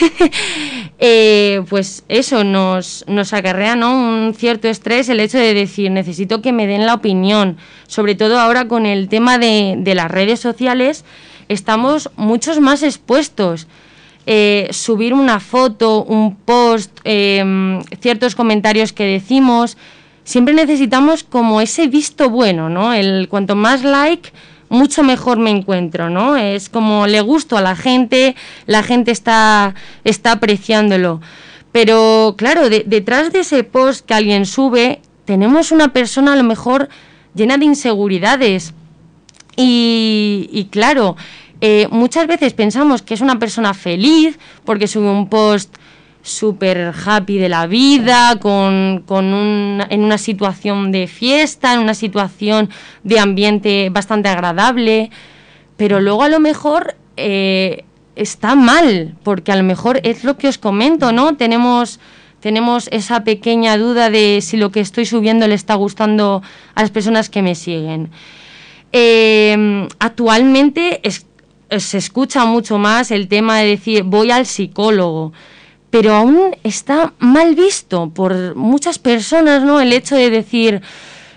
Eh, 1.05 1.63
pues 1.67 2.05
eso 2.07 2.45
nos, 2.45 3.03
nos 3.09 3.33
acarrea 3.33 3.75
¿no? 3.75 3.93
un 3.93 4.33
cierto 4.33 4.69
estrés 4.69 5.09
el 5.09 5.19
hecho 5.19 5.37
de 5.37 5.53
decir, 5.53 5.91
necesito 5.91 6.41
que 6.41 6.53
me 6.53 6.65
den 6.65 6.85
la 6.85 6.93
opinión, 6.93 7.57
sobre 7.87 8.15
todo 8.15 8.39
ahora 8.39 8.69
con 8.69 8.85
el 8.85 9.09
tema 9.09 9.37
de, 9.37 9.81
las 9.95 10.09
redes 10.09 10.39
sociales, 10.39 11.03
estamos 11.49 12.09
muchos 12.15 12.61
más 12.61 12.83
expuestos. 12.83 13.67
Eh, 14.27 14.69
subir 14.71 15.13
una 15.13 15.41
foto, 15.41 16.05
un 16.05 16.37
post, 16.37 16.97
em, 17.03 17.81
ciertos 17.99 18.35
comentarios 18.35 18.93
que 18.93 19.03
decimos, 19.03 19.75
siempre 20.23 20.53
necesitamos 20.53 21.23
como 21.23 21.61
ese 21.61 21.87
visto 21.87 22.29
bueno, 22.29 22.69
¿no? 22.69 22.93
El 22.93 23.27
cuanto 23.29 23.55
más 23.55 23.83
like, 23.83 24.31
mucho 24.69 25.03
mejor 25.03 25.37
me 25.37 25.51
encuentro, 25.51 26.09
¿no? 26.09 26.35
Es 26.35 26.69
como 26.69 27.07
le 27.07 27.21
gusto 27.21 27.57
a 27.57 27.61
la 27.61 27.75
gente, 27.75 28.35
la 28.65 28.83
gente 28.83 29.11
está, 29.11 29.75
está 30.03 30.33
apreciándolo. 30.33 31.21
Pero 31.71 32.35
claro, 32.37 32.69
detrás 32.69 33.31
de 33.31 33.39
ese 33.39 33.63
post 33.63 34.05
que 34.05 34.13
alguien 34.13 34.45
sube, 34.45 35.01
tenemos 35.25 35.71
una 35.71 35.93
persona 35.93 36.33
a 36.33 36.35
lo 36.35 36.43
mejor 36.43 36.89
llena 37.33 37.57
de 37.57 37.65
inseguridades. 37.65 38.73
Y, 39.55 40.49
y 40.51 40.65
claro, 40.65 41.15
eh, 41.61 41.87
muchas 41.91 42.27
veces 42.27 42.53
pensamos 42.53 43.01
que 43.01 43.13
es 43.13 43.21
una 43.21 43.39
persona 43.39 43.73
feliz 43.73 44.37
porque 44.65 44.87
sube 44.87 45.09
un 45.09 45.29
post 45.29 45.73
súper 46.23 46.93
happy 47.05 47.37
de 47.37 47.49
la 47.49 47.67
vida, 47.67 48.39
con, 48.39 49.03
en 49.09 50.03
una 50.03 50.17
situación 50.17 50.91
de 50.91 51.07
fiesta, 51.07 51.73
en 51.73 51.81
una 51.81 51.93
situación 51.93 52.69
de 53.03 53.19
ambiente 53.19 53.89
bastante 53.91 54.29
agradable, 54.29 55.11
pero 55.77 55.99
luego 55.99 56.23
a 56.23 56.29
lo 56.29 56.39
mejor 56.39 56.95
eh, 57.17 57.83
está 58.15 58.55
mal, 58.55 59.15
porque 59.23 59.51
a 59.51 59.57
lo 59.57 59.63
mejor 59.63 59.99
es 60.03 60.23
lo 60.23 60.37
que 60.37 60.47
os 60.47 60.57
comento, 60.57 61.11
¿no? 61.11 61.35
Tenemos, 61.35 61.99
tenemos 62.39 62.87
esa 62.91 63.25
pequeña 63.25 63.77
duda 63.77 64.09
de 64.09 64.39
si 64.41 64.55
lo 64.55 64.71
que 64.71 64.79
estoy 64.79 65.05
subiendo 65.05 65.45
le 65.47 65.55
está 65.55 65.75
gustando 65.75 66.41
a 66.73 66.81
las 66.81 66.89
personas 66.89 67.29
que 67.29 67.41
me 67.41 67.53
siguen. 67.53 68.11
Eh, 68.93 69.87
actualmente 69.99 71.01
es, 71.03 71.25
se 71.79 71.97
escucha 71.97 72.45
mucho 72.45 72.77
más 72.77 73.11
el 73.11 73.27
tema 73.27 73.57
de 73.57 73.67
decir 73.67 74.03
voy 74.03 74.31
al 74.31 74.45
psicólogo, 74.45 75.33
pero 75.93 76.15
aún 76.15 76.55
está 76.63 77.13
mal 77.19 77.53
visto 77.53 78.09
por 78.09 78.55
muchas 78.55 78.97
personas, 78.97 79.61
¿no? 79.61 79.79
El 79.79 79.93
hecho 79.93 80.15
de 80.15 80.31
decir 80.31 80.81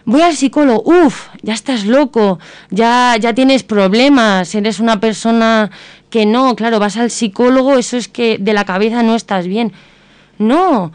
voy 0.06 0.22
al 0.22 0.34
psicólogo, 0.34 0.82
uff, 0.82 1.26
ya 1.42 1.52
estás 1.52 1.84
loco, 1.84 2.38
ya, 2.70 3.18
ya 3.20 3.34
tienes 3.34 3.64
problemas, 3.64 4.54
eres 4.54 4.80
una 4.80 4.98
persona 4.98 5.70
que 6.08 6.24
no, 6.24 6.56
claro, 6.56 6.78
vas 6.78 6.96
al 6.96 7.10
psicólogo, 7.10 7.76
eso 7.76 7.98
es 7.98 8.08
que 8.08 8.38
de 8.38 8.54
la 8.54 8.64
cabeza 8.64 9.02
no 9.02 9.14
estás 9.14 9.46
bien. 9.46 9.74
No, 10.38 10.90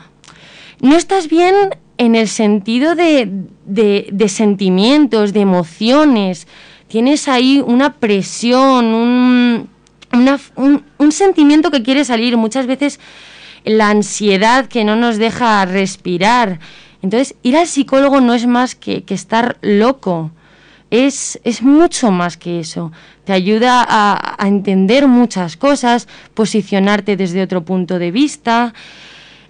no 0.79 0.95
estás 0.95 1.27
bien 1.27 1.53
en 1.99 2.15
el 2.15 2.29
sentido 2.29 2.95
de, 2.95 3.29
de 3.67 4.27
sentimientos, 4.27 5.33
de 5.33 5.41
emociones, 5.41 6.47
tienes 6.87 7.27
ahí 7.27 7.63
una 7.63 7.93
presión, 7.93 8.85
un, 8.85 9.69
un, 10.97 11.11
sentimiento 11.11 11.71
que 11.71 11.83
quiere 11.83 12.05
salir, 12.05 12.37
muchas 12.37 12.67
veces 12.67 12.99
la 13.63 13.89
ansiedad 13.89 14.67
que 14.67 14.83
no 14.83 14.95
nos 14.95 15.17
deja 15.17 15.65
respirar. 15.65 16.59
Entonces, 17.01 17.35
ir 17.43 17.57
al 17.57 17.67
psicólogo 17.67 18.21
no 18.21 18.33
es 18.33 18.45
más 18.47 18.75
que, 18.75 19.03
estar 19.07 19.57
loco, 19.61 20.31
es, 20.89 21.39
es, 21.43 21.61
mucho 21.61 22.11
más 22.11 22.37
que 22.37 22.59
eso. 22.59 22.91
Te 23.23 23.33
ayuda 23.33 23.85
a, 23.87 24.47
entender 24.47 25.07
muchas 25.07 25.57
cosas, 25.57 26.07
posicionarte 26.33 27.15
desde 27.15 27.41
otro 27.41 27.63
punto 27.63 27.97
de 27.97 28.11
vista. 28.11 28.73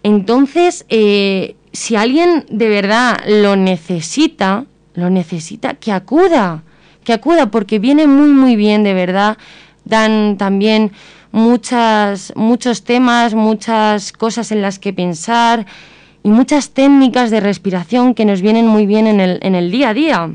Entonces, 0.03 0.85
eh, 0.89 1.55
si 1.73 1.95
alguien 1.95 2.45
de 2.49 2.69
verdad 2.69 3.21
lo 3.27 3.55
necesita, 3.55 4.65
lo 4.93 5.09
necesita, 5.09 5.73
que 5.73 5.91
acuda 5.91 6.63
que 7.03 7.13
acuda 7.13 7.51
porque 7.51 7.79
viene 7.79 8.07
muy 8.07 8.29
muy 8.29 8.55
bien 8.55 8.83
de 8.83 8.93
verdad. 8.93 9.37
Dan 9.83 10.37
también 10.37 10.91
muchas, 11.31 12.33
muchos 12.35 12.83
temas, 12.83 13.33
muchas 13.33 14.11
cosas 14.11 14.51
en 14.51 14.61
las 14.61 14.79
que 14.79 14.93
pensar 14.93 15.65
y 16.23 16.29
muchas 16.29 16.71
técnicas 16.71 17.31
de 17.31 17.39
respiración 17.39 18.13
que 18.13 18.25
nos 18.25 18.41
vienen 18.41 18.67
muy 18.67 18.85
bien 18.85 19.07
en 19.07 19.19
el, 19.19 19.39
en 19.41 19.55
el 19.55 19.71
día 19.71 19.89
a 19.89 19.93
día. 19.93 20.29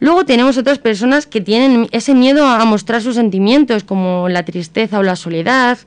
Luego 0.00 0.24
tenemos 0.24 0.58
otras 0.58 0.78
personas 0.78 1.26
que 1.26 1.40
tienen 1.40 1.88
ese 1.92 2.14
miedo 2.14 2.46
a 2.46 2.64
mostrar 2.64 3.00
sus 3.00 3.14
sentimientos, 3.14 3.84
como 3.84 4.28
la 4.28 4.44
tristeza 4.44 4.98
o 4.98 5.02
la 5.02 5.16
soledad. 5.16 5.78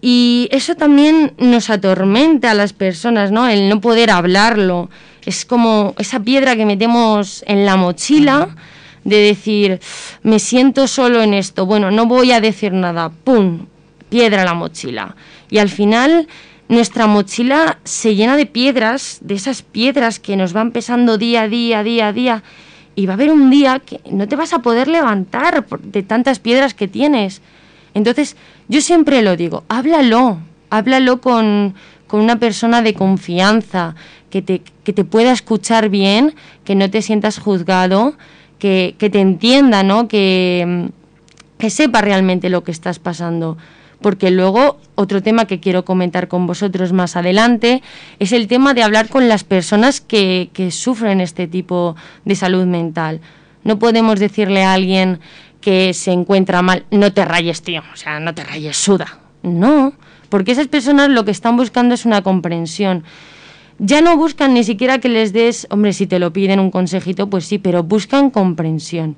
Y 0.00 0.48
eso 0.52 0.74
también 0.74 1.32
nos 1.38 1.70
atormenta 1.70 2.50
a 2.50 2.54
las 2.54 2.72
personas, 2.72 3.32
¿no? 3.32 3.48
El 3.48 3.68
no 3.68 3.80
poder 3.80 4.10
hablarlo, 4.10 4.90
es 5.24 5.44
como 5.44 5.94
esa 5.98 6.20
piedra 6.20 6.56
que 6.56 6.66
metemos 6.66 7.44
en 7.46 7.66
la 7.66 7.76
mochila 7.76 8.48
de 9.08 9.16
decir, 9.16 9.80
me 10.22 10.38
siento 10.38 10.86
solo 10.86 11.22
en 11.22 11.34
esto, 11.34 11.66
bueno, 11.66 11.90
no 11.90 12.06
voy 12.06 12.32
a 12.32 12.40
decir 12.40 12.72
nada, 12.72 13.10
¡pum! 13.10 13.66
Piedra 14.08 14.44
la 14.44 14.54
mochila. 14.54 15.16
Y 15.50 15.58
al 15.58 15.68
final 15.68 16.28
nuestra 16.68 17.06
mochila 17.06 17.78
se 17.84 18.14
llena 18.14 18.36
de 18.36 18.46
piedras, 18.46 19.18
de 19.22 19.34
esas 19.34 19.62
piedras 19.62 20.20
que 20.20 20.36
nos 20.36 20.52
van 20.52 20.70
pesando 20.70 21.18
día 21.18 21.42
a 21.42 21.48
día, 21.48 21.82
día 21.82 22.08
a 22.08 22.12
día. 22.12 22.42
Y 22.94 23.06
va 23.06 23.12
a 23.12 23.14
haber 23.14 23.30
un 23.30 23.50
día 23.50 23.80
que 23.80 24.00
no 24.10 24.28
te 24.28 24.36
vas 24.36 24.52
a 24.52 24.60
poder 24.60 24.88
levantar 24.88 25.66
de 25.66 26.02
tantas 26.02 26.38
piedras 26.38 26.74
que 26.74 26.88
tienes. 26.88 27.40
Entonces, 27.94 28.36
yo 28.68 28.80
siempre 28.80 29.22
lo 29.22 29.36
digo, 29.36 29.64
háblalo, 29.68 30.38
háblalo 30.68 31.20
con, 31.20 31.74
con 32.06 32.20
una 32.20 32.38
persona 32.38 32.82
de 32.82 32.94
confianza, 32.94 33.94
que 34.30 34.42
te, 34.42 34.62
que 34.84 34.92
te 34.92 35.04
pueda 35.04 35.32
escuchar 35.32 35.88
bien, 35.88 36.34
que 36.64 36.74
no 36.74 36.90
te 36.90 37.02
sientas 37.02 37.38
juzgado, 37.38 38.14
que, 38.58 38.94
que 38.98 39.10
te 39.10 39.20
entienda, 39.20 39.82
¿no? 39.82 40.08
Que, 40.08 40.90
que 41.58 41.70
sepa 41.70 42.00
realmente 42.00 42.48
lo 42.48 42.64
que 42.64 42.70
estás 42.70 42.98
pasando. 42.98 43.58
Porque 44.00 44.30
luego 44.30 44.78
otro 44.94 45.22
tema 45.22 45.46
que 45.46 45.58
quiero 45.58 45.84
comentar 45.84 46.28
con 46.28 46.46
vosotros 46.46 46.92
más 46.92 47.16
adelante 47.16 47.82
es 48.20 48.32
el 48.32 48.46
tema 48.46 48.72
de 48.74 48.84
hablar 48.84 49.08
con 49.08 49.28
las 49.28 49.42
personas 49.42 50.00
que, 50.00 50.50
que 50.52 50.70
sufren 50.70 51.20
este 51.20 51.48
tipo 51.48 51.96
de 52.24 52.36
salud 52.36 52.64
mental. 52.64 53.20
No 53.64 53.78
podemos 53.78 54.20
decirle 54.20 54.62
a 54.62 54.74
alguien 54.74 55.18
que 55.60 55.92
se 55.94 56.12
encuentra 56.12 56.62
mal, 56.62 56.84
no 56.92 57.12
te 57.12 57.24
rayes, 57.24 57.62
tío, 57.62 57.82
o 57.92 57.96
sea, 57.96 58.20
no 58.20 58.34
te 58.34 58.44
rayes, 58.44 58.76
suda. 58.76 59.18
No, 59.42 59.92
porque 60.28 60.52
esas 60.52 60.68
personas 60.68 61.08
lo 61.08 61.24
que 61.24 61.32
están 61.32 61.56
buscando 61.56 61.94
es 61.94 62.04
una 62.04 62.22
comprensión 62.22 63.04
ya 63.78 64.00
no 64.00 64.16
buscan 64.16 64.54
ni 64.54 64.64
siquiera 64.64 64.98
que 64.98 65.08
les 65.08 65.32
des, 65.32 65.66
hombre, 65.70 65.92
si 65.92 66.06
te 66.06 66.18
lo 66.18 66.32
piden 66.32 66.60
un 66.60 66.70
consejito, 66.70 67.30
pues 67.30 67.44
sí, 67.46 67.58
pero 67.58 67.82
buscan 67.82 68.30
comprensión. 68.30 69.16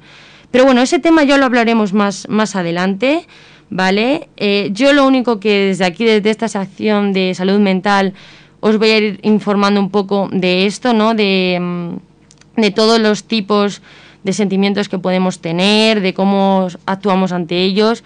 Pero 0.50 0.64
bueno, 0.64 0.82
ese 0.82 0.98
tema 0.98 1.24
ya 1.24 1.38
lo 1.38 1.46
hablaremos 1.46 1.92
más, 1.92 2.28
más 2.28 2.56
adelante, 2.56 3.26
¿vale? 3.70 4.28
Eh, 4.36 4.70
yo 4.72 4.92
lo 4.92 5.06
único 5.06 5.40
que 5.40 5.66
desde 5.66 5.84
aquí, 5.84 6.04
desde 6.04 6.30
esta 6.30 6.48
sección 6.48 7.12
de 7.12 7.34
salud 7.34 7.60
mental, 7.60 8.14
os 8.60 8.76
voy 8.76 8.90
a 8.90 8.98
ir 8.98 9.20
informando 9.22 9.80
un 9.80 9.90
poco 9.90 10.28
de 10.32 10.66
esto, 10.66 10.92
¿no? 10.92 11.14
De, 11.14 11.58
mm, 11.60 12.60
de 12.60 12.70
todos 12.70 13.00
los 13.00 13.24
tipos 13.24 13.80
de 14.24 14.32
sentimientos 14.32 14.88
que 14.88 14.98
podemos 14.98 15.40
tener, 15.40 16.00
de 16.00 16.12
cómo 16.12 16.68
actuamos 16.84 17.32
ante 17.32 17.62
ellos, 17.62 18.04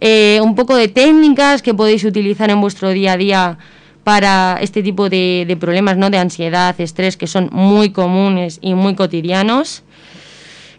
eh, 0.00 0.40
un 0.42 0.56
poco 0.56 0.74
de 0.74 0.88
técnicas 0.88 1.62
que 1.62 1.74
podéis 1.74 2.04
utilizar 2.04 2.50
en 2.50 2.60
vuestro 2.60 2.90
día 2.90 3.12
a 3.12 3.16
día 3.16 3.58
para 4.04 4.58
este 4.60 4.82
tipo 4.82 5.08
de, 5.08 5.56
problemas, 5.60 5.96
¿no? 5.96 6.10
De 6.10 6.18
ansiedad, 6.18 6.78
estrés, 6.80 7.16
que 7.16 7.26
son 7.26 7.48
muy 7.52 7.90
comunes 7.90 8.58
y 8.60 8.74
muy 8.74 8.94
cotidianos. 8.94 9.82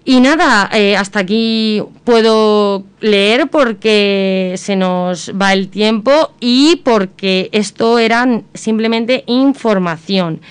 Y 0.05 0.19
nada, 0.19 0.69
eh, 0.73 0.97
hasta 0.97 1.19
aquí 1.19 1.81
puedo 2.03 2.83
leer 2.99 3.47
porque 3.47 4.55
se 4.57 4.75
nos 4.75 5.31
va 5.31 5.53
el 5.53 5.69
tiempo 5.69 6.33
y 6.41 6.81
porque 6.83 7.49
esto 7.53 7.99
era 7.99 8.41
simplemente 8.53 9.23
información. 9.27 10.41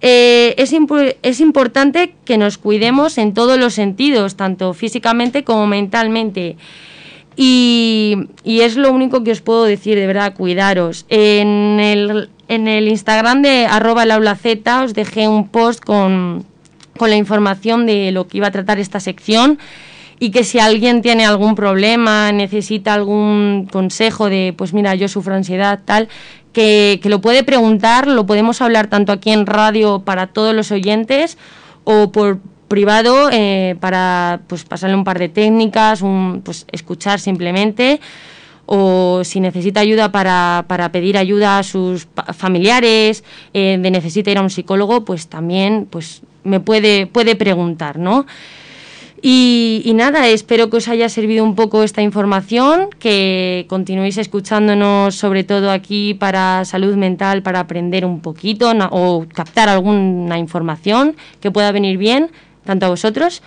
Eh, 0.00 0.54
es, 0.56 0.74
es 1.22 1.40
importante 1.40 2.14
que 2.24 2.38
nos 2.38 2.56
cuidemos 2.56 3.18
en 3.18 3.34
todos 3.34 3.58
los 3.58 3.74
sentidos, 3.74 4.36
tanto 4.36 4.72
físicamente 4.72 5.44
como 5.44 5.66
mentalmente. 5.66 6.56
Y, 7.36 8.28
es 8.44 8.76
lo 8.76 8.92
único 8.92 9.24
que 9.24 9.32
os 9.32 9.40
puedo 9.40 9.64
decir, 9.64 9.96
de 9.98 10.06
verdad, 10.06 10.34
cuidaros. 10.34 11.06
En 11.08 11.80
el, 11.80 12.28
en 12.48 12.68
el 12.68 12.88
Instagram 12.88 13.42
de 13.42 13.66
arroba 13.66 14.04
Z 14.36 14.82
os 14.82 14.94
dejé 14.94 15.28
un 15.28 15.48
post 15.48 15.82
con, 15.82 16.44
con 16.96 17.10
la 17.10 17.16
información 17.16 17.86
de 17.86 18.12
lo 18.12 18.28
que 18.28 18.38
iba 18.38 18.48
a 18.48 18.50
tratar 18.50 18.78
esta 18.78 19.00
sección 19.00 19.58
y 20.22 20.30
que 20.30 20.44
si 20.44 20.60
alguien 20.60 21.02
tiene 21.02 21.26
algún 21.26 21.56
problema, 21.56 22.30
necesita 22.30 22.94
algún 22.94 23.68
consejo 23.72 24.28
de, 24.28 24.54
pues 24.56 24.72
mira, 24.72 24.94
yo 24.94 25.08
sufro 25.08 25.34
ansiedad, 25.34 25.80
tal, 25.84 26.08
que, 26.52 27.00
lo 27.04 27.20
puede 27.20 27.42
preguntar, 27.42 28.06
lo 28.06 28.24
podemos 28.24 28.62
hablar 28.62 28.86
tanto 28.86 29.10
aquí 29.10 29.30
en 29.30 29.46
radio 29.46 30.02
para 30.04 30.28
todos 30.28 30.54
los 30.54 30.70
oyentes 30.70 31.38
o 31.84 32.12
por 32.12 32.38
privado 32.72 33.28
eh, 33.30 33.76
para 33.80 34.40
pues 34.46 34.64
pasarle 34.64 34.96
un 34.96 35.04
par 35.04 35.18
de 35.18 35.28
técnicas, 35.28 36.00
un, 36.00 36.40
pues 36.42 36.64
escuchar 36.72 37.20
simplemente 37.20 38.00
o 38.64 39.24
si 39.24 39.40
necesita 39.40 39.80
ayuda 39.80 40.10
para, 40.10 40.64
para 40.68 40.90
pedir 40.90 41.18
ayuda 41.18 41.58
a 41.58 41.64
sus 41.64 42.08
familiares, 42.32 43.24
eh, 43.52 43.76
de 43.78 43.90
necesita 43.90 44.30
ir 44.30 44.38
a 44.38 44.40
un 44.40 44.48
psicólogo, 44.48 45.04
pues 45.04 45.28
también 45.28 45.86
pues 45.90 46.22
me 46.44 46.60
puede, 46.60 47.06
puede 47.06 47.36
preguntar, 47.36 47.98
¿no? 47.98 48.24
Y, 49.24 49.92
nada, 49.94 50.26
espero 50.28 50.68
que 50.68 50.78
os 50.78 50.88
haya 50.88 51.08
servido 51.08 51.44
un 51.44 51.54
poco 51.54 51.84
esta 51.84 52.02
información, 52.02 52.88
que 52.98 53.66
continuéis 53.68 54.16
escuchándonos 54.16 55.14
sobre 55.14 55.44
todo 55.44 55.70
aquí 55.70 56.14
para 56.14 56.64
salud 56.64 56.96
mental, 56.96 57.42
para 57.42 57.60
aprender 57.60 58.04
un 58.04 58.18
poquito 58.20 58.72
o 58.90 59.26
captar 59.32 59.68
alguna 59.68 60.38
información 60.38 61.14
que 61.40 61.52
pueda 61.52 61.70
venir 61.70 61.98
bien, 61.98 62.32
tanto 62.64 62.86
a 62.86 62.90
vosotros 62.90 63.42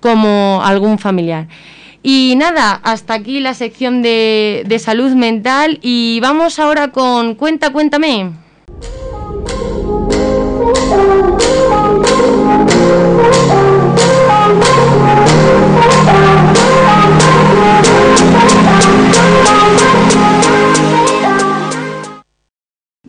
como 0.00 0.60
a 0.62 0.68
algún 0.68 0.98
familiar. 0.98 1.48
Y 2.02 2.34
nada, 2.36 2.78
hasta 2.82 3.14
aquí 3.14 3.40
la 3.40 3.54
sección 3.54 4.02
de, 4.02 4.64
de 4.66 4.78
salud 4.78 5.12
mental 5.12 5.78
y 5.80 6.20
vamos 6.20 6.58
ahora 6.58 6.92
con 6.92 7.34
Cuenta, 7.34 7.72
cuéntame. 7.72 8.32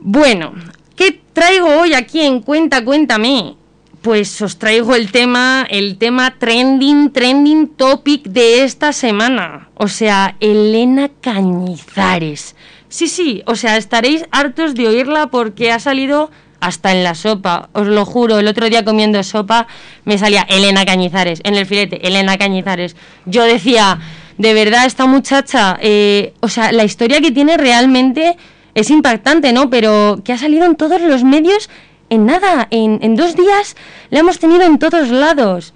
Bueno, 0.07 0.53
¿qué 0.95 1.19
traigo 1.33 1.67
hoy 1.81 1.93
aquí 1.93 2.21
en 2.21 2.39
Cuenta, 2.41 2.85
Cuéntame? 2.85 3.57
Pues 4.05 4.39
os 4.43 4.59
traigo 4.59 4.93
el 4.93 5.11
tema, 5.11 5.65
el 5.67 5.97
tema 5.97 6.35
trending, 6.37 7.11
trending 7.11 7.69
topic 7.69 8.21
de 8.25 8.63
esta 8.63 8.93
semana. 8.93 9.69
O 9.73 9.87
sea, 9.87 10.35
Elena 10.39 11.09
Cañizares. 11.21 12.55
Sí, 12.87 13.07
sí, 13.07 13.41
o 13.47 13.55
sea, 13.55 13.77
estaréis 13.77 14.23
hartos 14.29 14.75
de 14.75 14.87
oírla 14.87 15.31
porque 15.31 15.71
ha 15.71 15.79
salido 15.79 16.29
hasta 16.59 16.91
en 16.91 17.03
la 17.03 17.15
sopa, 17.15 17.69
os 17.73 17.87
lo 17.87 18.05
juro, 18.05 18.37
el 18.37 18.47
otro 18.47 18.69
día 18.69 18.85
comiendo 18.85 19.23
sopa 19.23 19.65
me 20.03 20.19
salía 20.19 20.45
Elena 20.49 20.85
Cañizares, 20.85 21.41
en 21.43 21.55
el 21.55 21.65
filete, 21.65 22.07
Elena 22.07 22.37
Cañizares. 22.37 22.95
Yo 23.25 23.41
decía, 23.41 23.97
de 24.37 24.53
verdad, 24.53 24.85
esta 24.85 25.07
muchacha, 25.07 25.79
eh, 25.81 26.35
o 26.41 26.47
sea, 26.47 26.71
la 26.71 26.83
historia 26.83 27.21
que 27.21 27.31
tiene 27.31 27.57
realmente 27.57 28.37
es 28.75 28.91
impactante, 28.91 29.51
¿no? 29.51 29.71
Pero 29.71 30.21
que 30.23 30.33
ha 30.33 30.37
salido 30.37 30.65
en 30.65 30.75
todos 30.75 31.01
los 31.01 31.23
medios 31.23 31.71
en 32.09 32.25
nada, 32.25 32.67
en, 32.71 33.15
dos 33.15 33.35
días 33.35 33.75
la 34.09 34.19
hemos 34.19 34.39
tenido 34.39 34.63
en 34.63 34.79
todos 34.79 35.09
lados. 35.09 35.73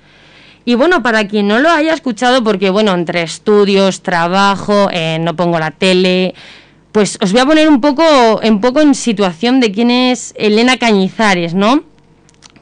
Y 0.65 0.75
bueno, 0.75 1.01
para 1.01 1.27
quien 1.27 1.47
no 1.47 1.59
lo 1.59 1.69
haya 1.69 1.93
escuchado, 1.93 2.43
porque 2.43 2.69
bueno, 2.69 2.93
entre 2.93 3.23
estudios, 3.23 4.01
trabajo, 4.01 4.89
eh, 4.91 5.17
no 5.19 5.35
pongo 5.35 5.57
la 5.57 5.71
tele, 5.71 6.35
pues 6.91 7.17
os 7.21 7.31
voy 7.31 7.41
a 7.41 7.45
poner 7.45 7.67
un 7.67 7.81
poco, 7.81 8.03
un 8.43 8.61
poco 8.61 8.81
en 8.81 8.93
situación 8.93 9.59
de 9.59 9.71
quién 9.71 9.89
es 9.89 10.33
Elena 10.37 10.77
Cañizares, 10.77 11.53
¿no? 11.53 11.83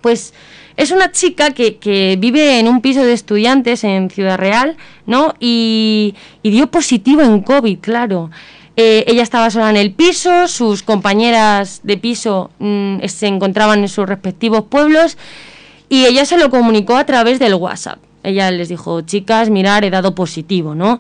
Pues 0.02 0.34
es 0.78 0.92
una 0.92 1.12
chica 1.12 1.52
que, 1.52 1.78
que, 1.78 2.18
vive 2.20 2.60
en 2.60 2.68
un 2.68 2.82
piso 2.82 3.04
de 3.04 3.14
estudiantes 3.14 3.84
en 3.84 4.10
Ciudad 4.10 4.38
Real, 4.38 4.78
¿no? 5.06 5.34
Y, 5.40 6.16
y 6.44 6.52
dio 6.52 6.70
positivo 6.70 7.22
en 7.24 7.42
COVID, 7.42 7.80
claro. 7.80 8.30
Eh, 8.80 9.06
ella 9.08 9.24
estaba 9.24 9.50
sola 9.50 9.72
en 9.72 9.76
el 9.76 9.92
piso, 9.92 10.48
sus 10.48 10.84
compañeras 10.84 11.82
de 11.82 11.98
piso 11.98 12.52
mm, 12.60 13.00
se 13.08 13.26
encontraban 13.26 13.80
en 13.80 13.90
sus 13.90 14.08
respectivos 14.08 14.66
pueblos 14.66 15.18
y 15.90 16.06
ella 16.06 16.26
se 16.26 16.38
lo 16.38 16.52
comunicó 16.52 16.96
a 16.96 17.04
través 17.04 17.40
del 17.40 17.56
WhatsApp. 17.56 17.98
Ella 18.22 18.52
les 18.52 18.70
dijo, 18.70 19.02
chicas, 19.02 19.50
mirar, 19.50 19.84
he 19.84 19.90
dado 19.90 20.14
positivo, 20.14 20.76
¿no? 20.76 21.00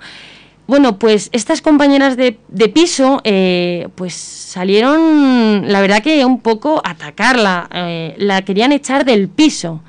Bueno, 0.65 0.97
pues 0.97 1.29
estas 1.33 1.61
compañeras 1.61 2.17
de, 2.17 2.39
piso, 2.73 3.21
eh, 3.23 3.87
pues 3.93 4.15
salieron, 4.15 5.71
la 5.71 5.79
verdad 5.79 6.01
que 6.01 6.25
un 6.25 6.41
poco 6.41 6.81
atacarla, 6.83 7.69
eh, 7.71 8.15
la 8.17 8.41
querían 8.41 8.71
echar 8.71 9.05
del 9.05 9.29
piso, 9.29 9.81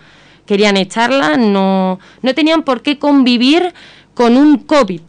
querían 0.44 0.76
echarla, 0.76 1.38
no, 1.38 1.98
no 2.20 2.34
tenían 2.34 2.64
por 2.64 2.82
qué 2.82 2.98
convivir 2.98 3.72
con 4.12 4.36
un 4.36 4.58
COVID 4.58 5.00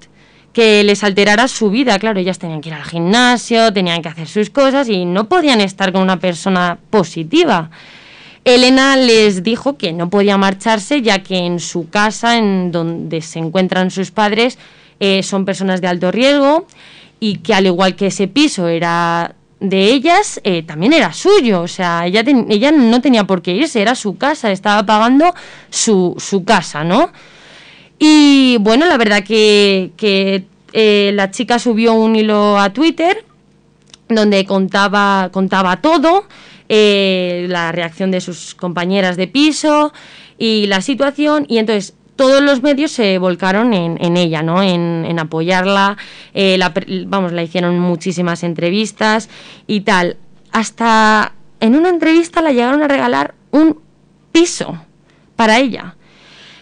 que 0.54 0.84
les 0.84 1.04
alterara 1.04 1.48
su 1.48 1.70
vida. 1.70 2.00
Claro, 2.00 2.20
ellas 2.20 2.40
tenían 2.40 2.62
que 2.62 2.70
ir 2.70 2.76
al 2.76 2.84
gimnasio, 2.84 3.72
tenían 3.74 4.02
que 4.02 4.10
hacer 4.10 4.28
sus 4.28 4.50
cosas 4.50 4.90
y 4.90 5.06
no 5.06 5.28
podían 5.30 5.62
estar 5.62 5.92
con 5.92 6.02
una 6.02 6.20
persona 6.20 6.78
positiva. 6.90 7.70
Elena 8.46 8.96
les 8.96 9.44
dijo 9.44 9.78
que 9.78 9.94
no 9.94 10.10
podía 10.10 10.38
marcharse 10.38 11.02
ya 11.02 11.22
que 11.22 11.38
en 11.38 11.60
su 11.60 11.90
casa, 11.90 12.38
en 12.38 12.72
donde 12.72 13.22
se 13.22 13.40
encuentran 13.40 13.92
sus 13.92 14.12
padres, 14.12 14.58
eh, 15.00 15.24
son 15.24 15.46
personas 15.46 15.82
de 15.82 15.88
alto 15.88 16.12
riesgo 16.12 16.66
y 17.20 17.38
que 17.38 17.54
al 17.54 17.66
igual 17.66 17.96
que 17.96 18.08
ese 18.08 18.28
piso 18.28 18.68
era 18.68 19.36
de 19.60 19.86
ellas, 19.92 20.40
eh, 20.44 20.64
también 20.64 20.94
era 20.94 21.14
suyo. 21.14 21.62
O 21.62 21.68
sea, 21.68 22.06
ella, 22.06 22.24
ella 22.50 22.72
no 22.72 23.02
tenía 23.02 23.26
por 23.26 23.42
qué 23.42 23.52
irse, 23.52 23.82
era 23.82 23.94
su 23.94 24.18
casa, 24.18 24.52
estaba 24.52 24.86
pagando 24.86 25.34
su, 25.70 26.16
su 26.18 26.44
casa, 26.44 26.84
¿no? 26.84 27.12
Y 28.00 28.58
bueno, 28.62 28.86
la 28.86 28.98
verdad 28.98 29.24
que, 29.24 29.92
eh, 30.72 31.12
la 31.14 31.32
chica 31.32 31.60
subió 31.60 31.94
un 31.94 32.16
hilo 32.16 32.58
a 32.58 32.72
Twitter 32.72 33.26
donde 34.08 34.46
contaba, 34.46 35.30
contaba 35.32 35.82
todo, 35.82 36.26
eh, 36.70 37.46
la 37.50 37.72
reacción 37.72 38.10
de 38.10 38.22
sus 38.22 38.56
compañeras 38.56 39.18
de 39.18 39.28
piso 39.28 39.92
y 40.38 40.68
la 40.68 40.82
situación, 40.82 41.46
y 41.48 41.58
entonces 41.58 41.94
todos 42.16 42.42
los 42.42 42.62
medios 42.64 42.92
se 42.92 43.18
volcaron 43.18 43.74
en, 43.74 44.18
ella, 44.18 44.44
¿no? 44.44 44.62
En, 44.62 45.18
apoyarla, 45.20 45.96
eh, 46.34 46.60
vamos, 47.08 47.32
la 47.32 47.44
hicieron 47.44 47.80
muchísimas 47.80 48.44
entrevistas 48.44 49.30
y 49.68 49.82
tal. 49.82 50.18
Hasta 50.52 51.34
en 51.62 51.76
una 51.76 51.88
entrevista 51.88 52.42
la 52.42 52.52
llegaron 52.52 52.82
a 52.82 52.88
regalar 52.88 53.36
un 53.52 53.80
piso 54.34 54.78
para 55.38 55.60
ella. 55.60 55.96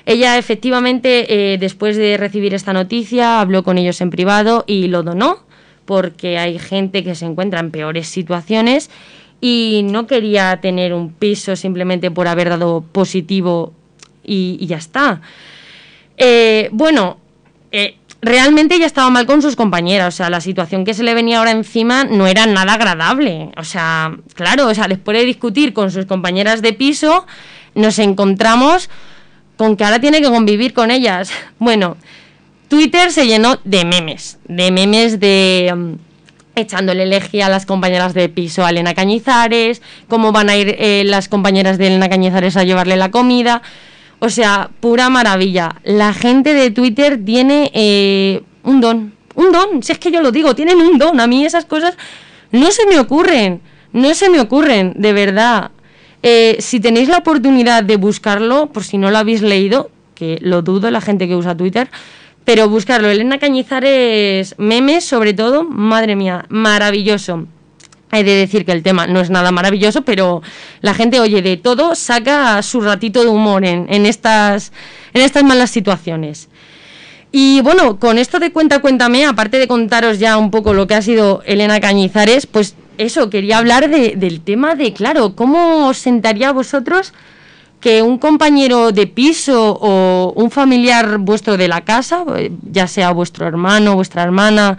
Ella 0.08 0.38
efectivamente, 0.38 1.54
eh, 1.54 1.58
después 1.58 1.98
de 1.98 2.16
recibir 2.16 2.54
esta 2.54 2.72
noticia, 2.72 3.42
habló 3.42 3.66
con 3.66 3.78
ellos 3.78 4.00
en 4.00 4.10
privado 4.10 4.64
y 4.66 4.88
lo 4.88 5.04
donó, 5.04 5.44
porque 5.84 6.38
hay 6.38 6.60
gente 6.60 7.04
que 7.04 7.14
se 7.14 7.26
encuentra 7.26 7.60
en 7.60 7.72
peores 7.72 8.08
situaciones 8.08 8.90
y 9.42 9.82
no 9.84 10.08
quería 10.08 10.62
tener 10.62 10.94
un 10.94 11.12
piso 11.12 11.58
simplemente 11.58 12.10
por 12.10 12.30
haber 12.30 12.48
dado 12.48 12.86
positivo 12.90 13.74
y, 14.24 14.66
ya 14.66 14.78
está. 14.78 15.20
Eh, 16.16 16.70
bueno, 16.72 17.18
eh, 17.74 17.98
realmente 18.22 18.76
ella 18.76 18.86
estaba 18.86 19.10
mal 19.10 19.26
con 19.26 19.42
sus 19.42 19.58
compañeras, 19.58 20.14
o 20.14 20.16
sea, 20.16 20.30
la 20.30 20.40
situación 20.40 20.86
que 20.86 20.94
se 20.94 21.04
le 21.04 21.16
venía 21.16 21.40
ahora 21.40 21.52
encima 21.52 22.06
no 22.06 22.28
era 22.28 22.46
nada 22.46 22.76
agradable. 22.76 23.52
O 23.58 23.66
sea, 23.66 24.16
claro, 24.36 24.68
o 24.68 24.74
sea, 24.74 24.88
después 24.88 25.18
de 25.18 25.26
discutir 25.26 25.74
con 25.74 25.92
sus 25.92 26.06
compañeras 26.06 26.62
de 26.62 26.72
piso, 26.72 27.28
nos 27.76 28.00
encontramos 28.00 28.90
con 29.58 29.76
que 29.76 29.84
ahora 29.84 30.00
tiene 30.00 30.22
que 30.22 30.30
convivir 30.30 30.74
con 30.74 30.92
ellas. 30.92 31.32
Bueno, 31.60 31.98
Twitter 32.68 33.12
se 33.12 33.28
llenó 33.28 33.60
de 33.64 33.86
memes, 33.86 34.40
de 34.48 34.72
memes 34.72 35.20
de 35.20 35.72
um, 35.74 35.98
echándole 36.56 37.04
elegía 37.04 37.46
a 37.46 37.50
las 37.50 37.66
compañeras 37.66 38.14
de 38.14 38.30
piso 38.30 38.66
a 38.66 38.72
Elena 38.72 38.94
Cañizares, 38.94 39.82
cómo 40.08 40.32
van 40.32 40.50
a 40.50 40.58
ir 40.58 40.76
eh, 40.78 41.04
las 41.06 41.30
compañeras 41.30 41.78
de 41.78 41.88
Elena 41.88 42.10
Cañizares 42.10 42.58
a 42.58 42.64
llevarle 42.64 42.98
la 42.98 43.12
comida. 43.12 43.62
O 44.20 44.30
sea, 44.30 44.72
pura 44.80 45.10
maravilla. 45.10 45.76
La 45.84 46.14
gente 46.14 46.54
de 46.54 46.72
Twitter 46.72 47.24
tiene 47.24 47.72
eh, 47.74 48.42
un 48.64 48.82
don, 48.82 49.14
un 49.36 49.52
don, 49.52 49.84
si 49.84 49.92
es 49.92 50.00
que 50.00 50.12
yo 50.12 50.22
lo 50.22 50.32
digo, 50.32 50.56
tienen 50.56 50.78
un 50.82 50.98
don. 50.98 51.20
A 51.20 51.28
mí 51.28 51.46
esas 51.46 51.66
cosas 51.66 51.96
no 52.52 52.72
se 52.72 52.88
me 52.88 53.00
ocurren, 53.00 53.62
no 53.94 54.14
se 54.16 54.30
me 54.30 54.40
ocurren, 54.40 54.94
de 54.96 55.14
verdad. 55.14 55.72
Eh, 56.24 56.58
si 56.60 56.80
tenéis 56.80 57.10
la 57.10 57.20
oportunidad 57.20 57.84
de 57.84 57.96
buscarlo, 57.98 58.68
por 58.68 58.84
si 58.84 58.98
no 58.98 59.12
lo 59.12 59.18
habéis 59.18 59.42
leído, 59.42 59.92
que 60.16 60.40
lo 60.42 60.62
dudo 60.62 60.90
la 60.90 61.02
gente 61.02 61.28
que 61.28 61.36
usa 61.36 61.56
Twitter, 61.56 61.90
pero 62.44 62.70
buscarlo. 62.70 63.10
Elena 63.10 63.40
Cañizares 63.40 64.56
memes, 64.58 65.06
sobre 65.06 65.34
todo, 65.34 65.64
madre 65.64 66.16
mía, 66.16 66.46
maravilloso. 66.50 67.46
He 68.12 68.24
de 68.24 68.36
decir 68.36 68.64
que 68.66 68.72
el 68.72 68.84
tema 68.84 69.06
no 69.06 69.20
es 69.20 69.30
nada 69.30 69.52
maravilloso, 69.52 70.04
pero 70.04 70.42
la 70.82 70.94
gente, 70.94 71.20
oye, 71.20 71.42
de 71.42 71.58
todo 71.58 71.94
saca 71.94 72.62
su 72.64 72.80
ratito 72.80 73.22
de 73.22 73.28
humor 73.28 73.66
en, 73.66 74.06
estas, 74.06 74.72
en 75.14 75.22
estas 75.24 75.44
malas 75.44 75.72
situaciones. 75.72 76.48
Y 77.34 77.60
bueno, 77.62 78.00
con 78.00 78.18
esto 78.18 78.40
de 78.40 78.52
cuenta, 78.54 78.80
cuéntame, 78.80 79.26
aparte 79.26 79.60
de 79.60 79.68
contaros 79.68 80.18
ya 80.18 80.38
un 80.38 80.50
poco 80.50 80.74
lo 80.74 80.88
que 80.88 80.96
ha 80.96 81.02
sido 81.02 81.44
Elena 81.46 81.82
Cañizares, 81.82 82.48
pues 82.48 82.76
eso, 82.98 83.30
quería 83.30 83.58
hablar 83.58 83.90
del 83.90 84.42
tema 84.42 84.76
de, 84.76 84.94
claro, 84.94 85.36
¿cómo 85.36 85.88
os 85.88 85.98
sentaría 85.98 86.52
vosotros 86.52 87.14
que 87.80 88.02
un 88.02 88.18
compañero 88.18 88.92
de 88.92 89.08
piso 89.08 89.78
o 89.80 90.34
un 90.36 90.50
familiar 90.50 91.20
vuestro 91.20 91.58
de 91.58 91.68
la 91.68 91.82
casa, 91.82 92.26
eh, 92.36 92.52
ya 92.72 92.88
sea 92.88 93.12
vuestro 93.12 93.48
hermano, 93.48 93.96
vuestra 93.96 94.24
hermana, 94.24 94.78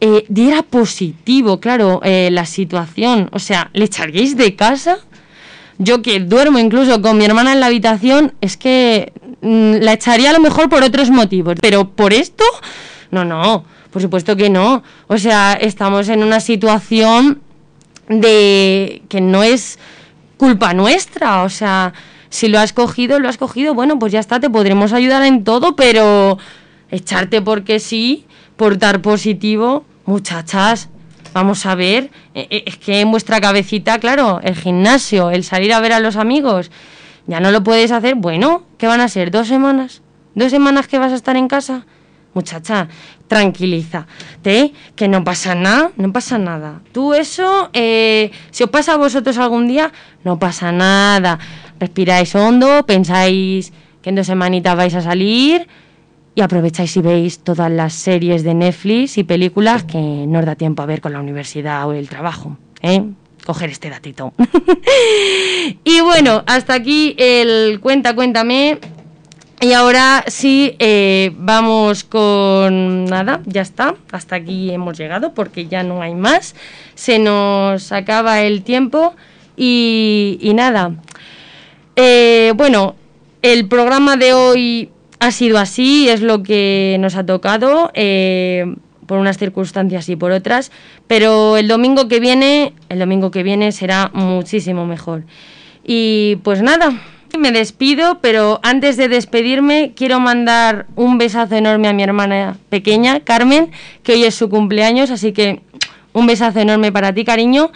eh, 0.00 0.24
diera 0.28 0.62
positivo, 0.62 1.60
claro, 1.60 2.00
eh, 2.02 2.28
la 2.32 2.44
situación. 2.46 3.28
O 3.32 3.38
sea, 3.38 3.70
¿le 3.72 3.84
echaríais 3.84 4.36
de 4.36 4.56
casa? 4.56 4.98
Yo 5.78 6.02
que 6.02 6.20
duermo 6.20 6.58
incluso 6.58 7.00
con 7.00 7.18
mi 7.18 7.24
hermana 7.24 7.52
en 7.52 7.60
la 7.60 7.66
habitación, 7.66 8.34
es 8.40 8.56
que 8.56 9.12
mm, 9.40 9.76
la 9.80 9.92
echaría 9.92 10.30
a 10.30 10.32
lo 10.32 10.40
mejor 10.40 10.68
por 10.68 10.82
otros 10.82 11.10
motivos, 11.10 11.54
pero 11.60 11.90
por 11.90 12.12
esto, 12.12 12.44
no, 13.10 13.24
no, 13.24 13.64
por 13.90 14.02
supuesto 14.02 14.36
que 14.36 14.50
no. 14.50 14.82
O 15.06 15.18
sea, 15.18 15.52
estamos 15.52 16.08
en 16.08 16.24
una 16.24 16.40
situación 16.40 17.40
de 18.08 19.02
que 19.08 19.20
no 19.20 19.42
es 19.42 19.78
culpa 20.36 20.74
nuestra, 20.74 21.42
o 21.42 21.48
sea, 21.48 21.92
si 22.28 22.48
lo 22.48 22.58
has 22.58 22.72
cogido, 22.72 23.18
lo 23.20 23.28
has 23.28 23.38
cogido, 23.38 23.74
bueno, 23.74 23.98
pues 23.98 24.12
ya 24.12 24.20
está, 24.20 24.40
te 24.40 24.50
podremos 24.50 24.92
ayudar 24.92 25.22
en 25.24 25.44
todo, 25.44 25.76
pero 25.76 26.38
echarte 26.90 27.40
porque 27.40 27.80
sí, 27.80 28.26
por 28.56 28.78
dar 28.78 29.02
positivo, 29.02 29.84
muchachas, 30.04 30.88
vamos 31.32 31.66
a 31.66 31.74
ver, 31.74 32.10
e, 32.34 32.46
e, 32.50 32.64
es 32.66 32.76
que 32.76 33.00
en 33.00 33.10
vuestra 33.10 33.40
cabecita, 33.40 33.98
claro, 33.98 34.40
el 34.42 34.54
gimnasio, 34.54 35.30
el 35.30 35.44
salir 35.44 35.72
a 35.72 35.80
ver 35.80 35.92
a 35.92 36.00
los 36.00 36.16
amigos, 36.16 36.70
ya 37.26 37.40
no 37.40 37.50
lo 37.50 37.62
puedes 37.62 37.90
hacer, 37.90 38.16
bueno, 38.16 38.64
¿qué 38.78 38.86
van 38.86 39.00
a 39.00 39.08
ser? 39.08 39.30
¿Dos 39.30 39.48
semanas? 39.48 40.02
¿Dos 40.34 40.50
semanas 40.50 40.88
que 40.88 40.98
vas 40.98 41.12
a 41.12 41.16
estar 41.16 41.36
en 41.36 41.48
casa? 41.48 41.86
Muchacha, 42.34 42.88
tranquilízate, 43.28 44.72
que 44.96 45.08
no 45.08 45.22
pasa 45.22 45.54
nada, 45.54 45.92
no 45.96 46.12
pasa 46.12 46.36
nada. 46.36 46.80
Tú 46.92 47.14
eso, 47.14 47.70
eh, 47.72 48.30
si 48.50 48.64
os 48.64 48.70
pasa 48.70 48.94
a 48.94 48.96
vosotros 48.96 49.38
algún 49.38 49.68
día, 49.68 49.92
no 50.24 50.38
pasa 50.38 50.72
nada. 50.72 51.38
Respiráis 51.78 52.34
hondo, 52.34 52.84
pensáis 52.86 53.72
que 54.02 54.10
en 54.10 54.16
dos 54.16 54.26
semanitas 54.26 54.76
vais 54.76 54.94
a 54.94 55.00
salir 55.00 55.68
y 56.34 56.40
aprovecháis 56.40 56.96
y 56.96 57.00
veis 57.00 57.38
todas 57.38 57.70
las 57.70 57.94
series 57.94 58.42
de 58.42 58.54
Netflix 58.54 59.18
y 59.18 59.24
películas 59.24 59.84
que 59.84 59.98
no 59.98 60.40
os 60.40 60.44
da 60.44 60.56
tiempo 60.56 60.82
a 60.82 60.86
ver 60.86 61.00
con 61.00 61.12
la 61.12 61.20
universidad 61.20 61.86
o 61.88 61.92
el 61.92 62.08
trabajo. 62.08 62.58
¿eh? 62.82 63.02
Coger 63.46 63.70
este 63.70 63.90
datito. 63.90 64.32
y 65.84 66.00
bueno, 66.00 66.42
hasta 66.46 66.74
aquí 66.74 67.14
el 67.18 67.78
cuenta, 67.80 68.14
cuéntame. 68.14 68.78
Y 69.64 69.72
ahora 69.72 70.24
sí, 70.26 70.76
eh, 70.78 71.32
vamos 71.38 72.04
con 72.04 73.06
nada, 73.06 73.40
ya 73.46 73.62
está, 73.62 73.94
hasta 74.12 74.36
aquí 74.36 74.70
hemos 74.70 74.98
llegado 74.98 75.32
porque 75.32 75.68
ya 75.68 75.82
no 75.82 76.02
hay 76.02 76.14
más, 76.14 76.54
se 76.94 77.18
nos 77.18 77.90
acaba 77.90 78.42
el 78.42 78.62
tiempo 78.62 79.14
y, 79.56 80.52
nada. 80.54 80.92
Eh, 81.96 82.52
bueno, 82.56 82.94
el 83.40 83.66
programa 83.66 84.18
de 84.18 84.34
hoy 84.34 84.90
ha 85.18 85.30
sido 85.30 85.56
así, 85.56 86.10
es 86.10 86.20
lo 86.20 86.42
que 86.42 86.98
nos 87.00 87.16
ha 87.16 87.24
tocado, 87.24 87.90
eh, 87.94 88.66
por 89.06 89.16
unas 89.16 89.38
circunstancias 89.38 90.10
y 90.10 90.16
por 90.16 90.30
otras, 90.32 90.72
pero 91.06 91.56
el 91.56 91.68
domingo 91.68 92.06
que 92.06 92.20
viene, 92.20 92.74
el 92.90 92.98
domingo 92.98 93.30
que 93.30 93.42
viene 93.42 93.72
será 93.72 94.10
muchísimo 94.12 94.84
mejor. 94.84 95.22
Y 95.82 96.36
pues 96.42 96.60
nada, 96.60 97.00
me 97.38 97.52
despido, 97.52 98.18
pero 98.20 98.60
antes 98.62 98.96
de 98.96 99.08
despedirme 99.08 99.92
quiero 99.94 100.20
mandar 100.20 100.86
un 100.96 101.18
besazo 101.18 101.56
enorme 101.56 101.88
a 101.88 101.92
mi 101.92 102.02
hermana 102.02 102.56
pequeña, 102.68 103.20
Carmen, 103.20 103.70
que 104.02 104.12
hoy 104.12 104.24
es 104.24 104.34
su 104.34 104.48
cumpleaños, 104.48 105.10
así 105.10 105.32
que 105.32 105.60
un 106.12 106.26
besazo 106.26 106.60
enorme 106.60 106.92
para 106.92 107.12
ti, 107.12 107.24
cariño. 107.24 107.72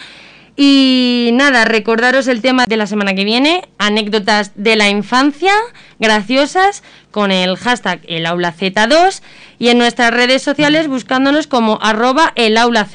Y 0.56 1.30
nada, 1.34 1.64
recordaros 1.64 2.26
el 2.26 2.42
tema 2.42 2.64
de 2.66 2.76
la 2.76 2.88
semana 2.88 3.14
que 3.14 3.24
viene, 3.24 3.68
anécdotas 3.78 4.52
de 4.56 4.74
la 4.74 4.88
infancia, 4.88 5.52
graciosas, 6.00 6.82
con 7.12 7.30
el 7.30 7.56
hashtag 7.56 8.00
el 8.08 8.26
aula 8.26 8.52
Z2 8.52 9.22
y 9.60 9.68
en 9.68 9.78
nuestras 9.78 10.12
redes 10.12 10.42
sociales 10.42 10.88
buscándonos 10.88 11.46
como 11.46 11.78
arroba 11.80 12.32
el 12.34 12.56
aula. 12.56 12.88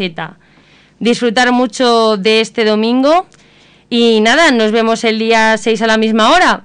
Disfrutar 1.00 1.52
mucho 1.54 2.18
de 2.18 2.42
este 2.42 2.66
domingo 2.66 3.28
y 3.96 4.22
nada, 4.22 4.50
nos 4.50 4.72
vemos 4.72 5.04
el 5.04 5.20
día 5.20 5.56
6 5.56 5.84
a 5.84 5.86
la 5.86 5.98
misma 5.98 6.32
hora. 6.32 6.64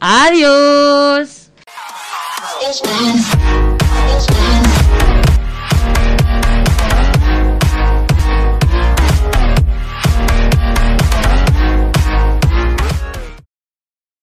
Adiós. 0.00 1.52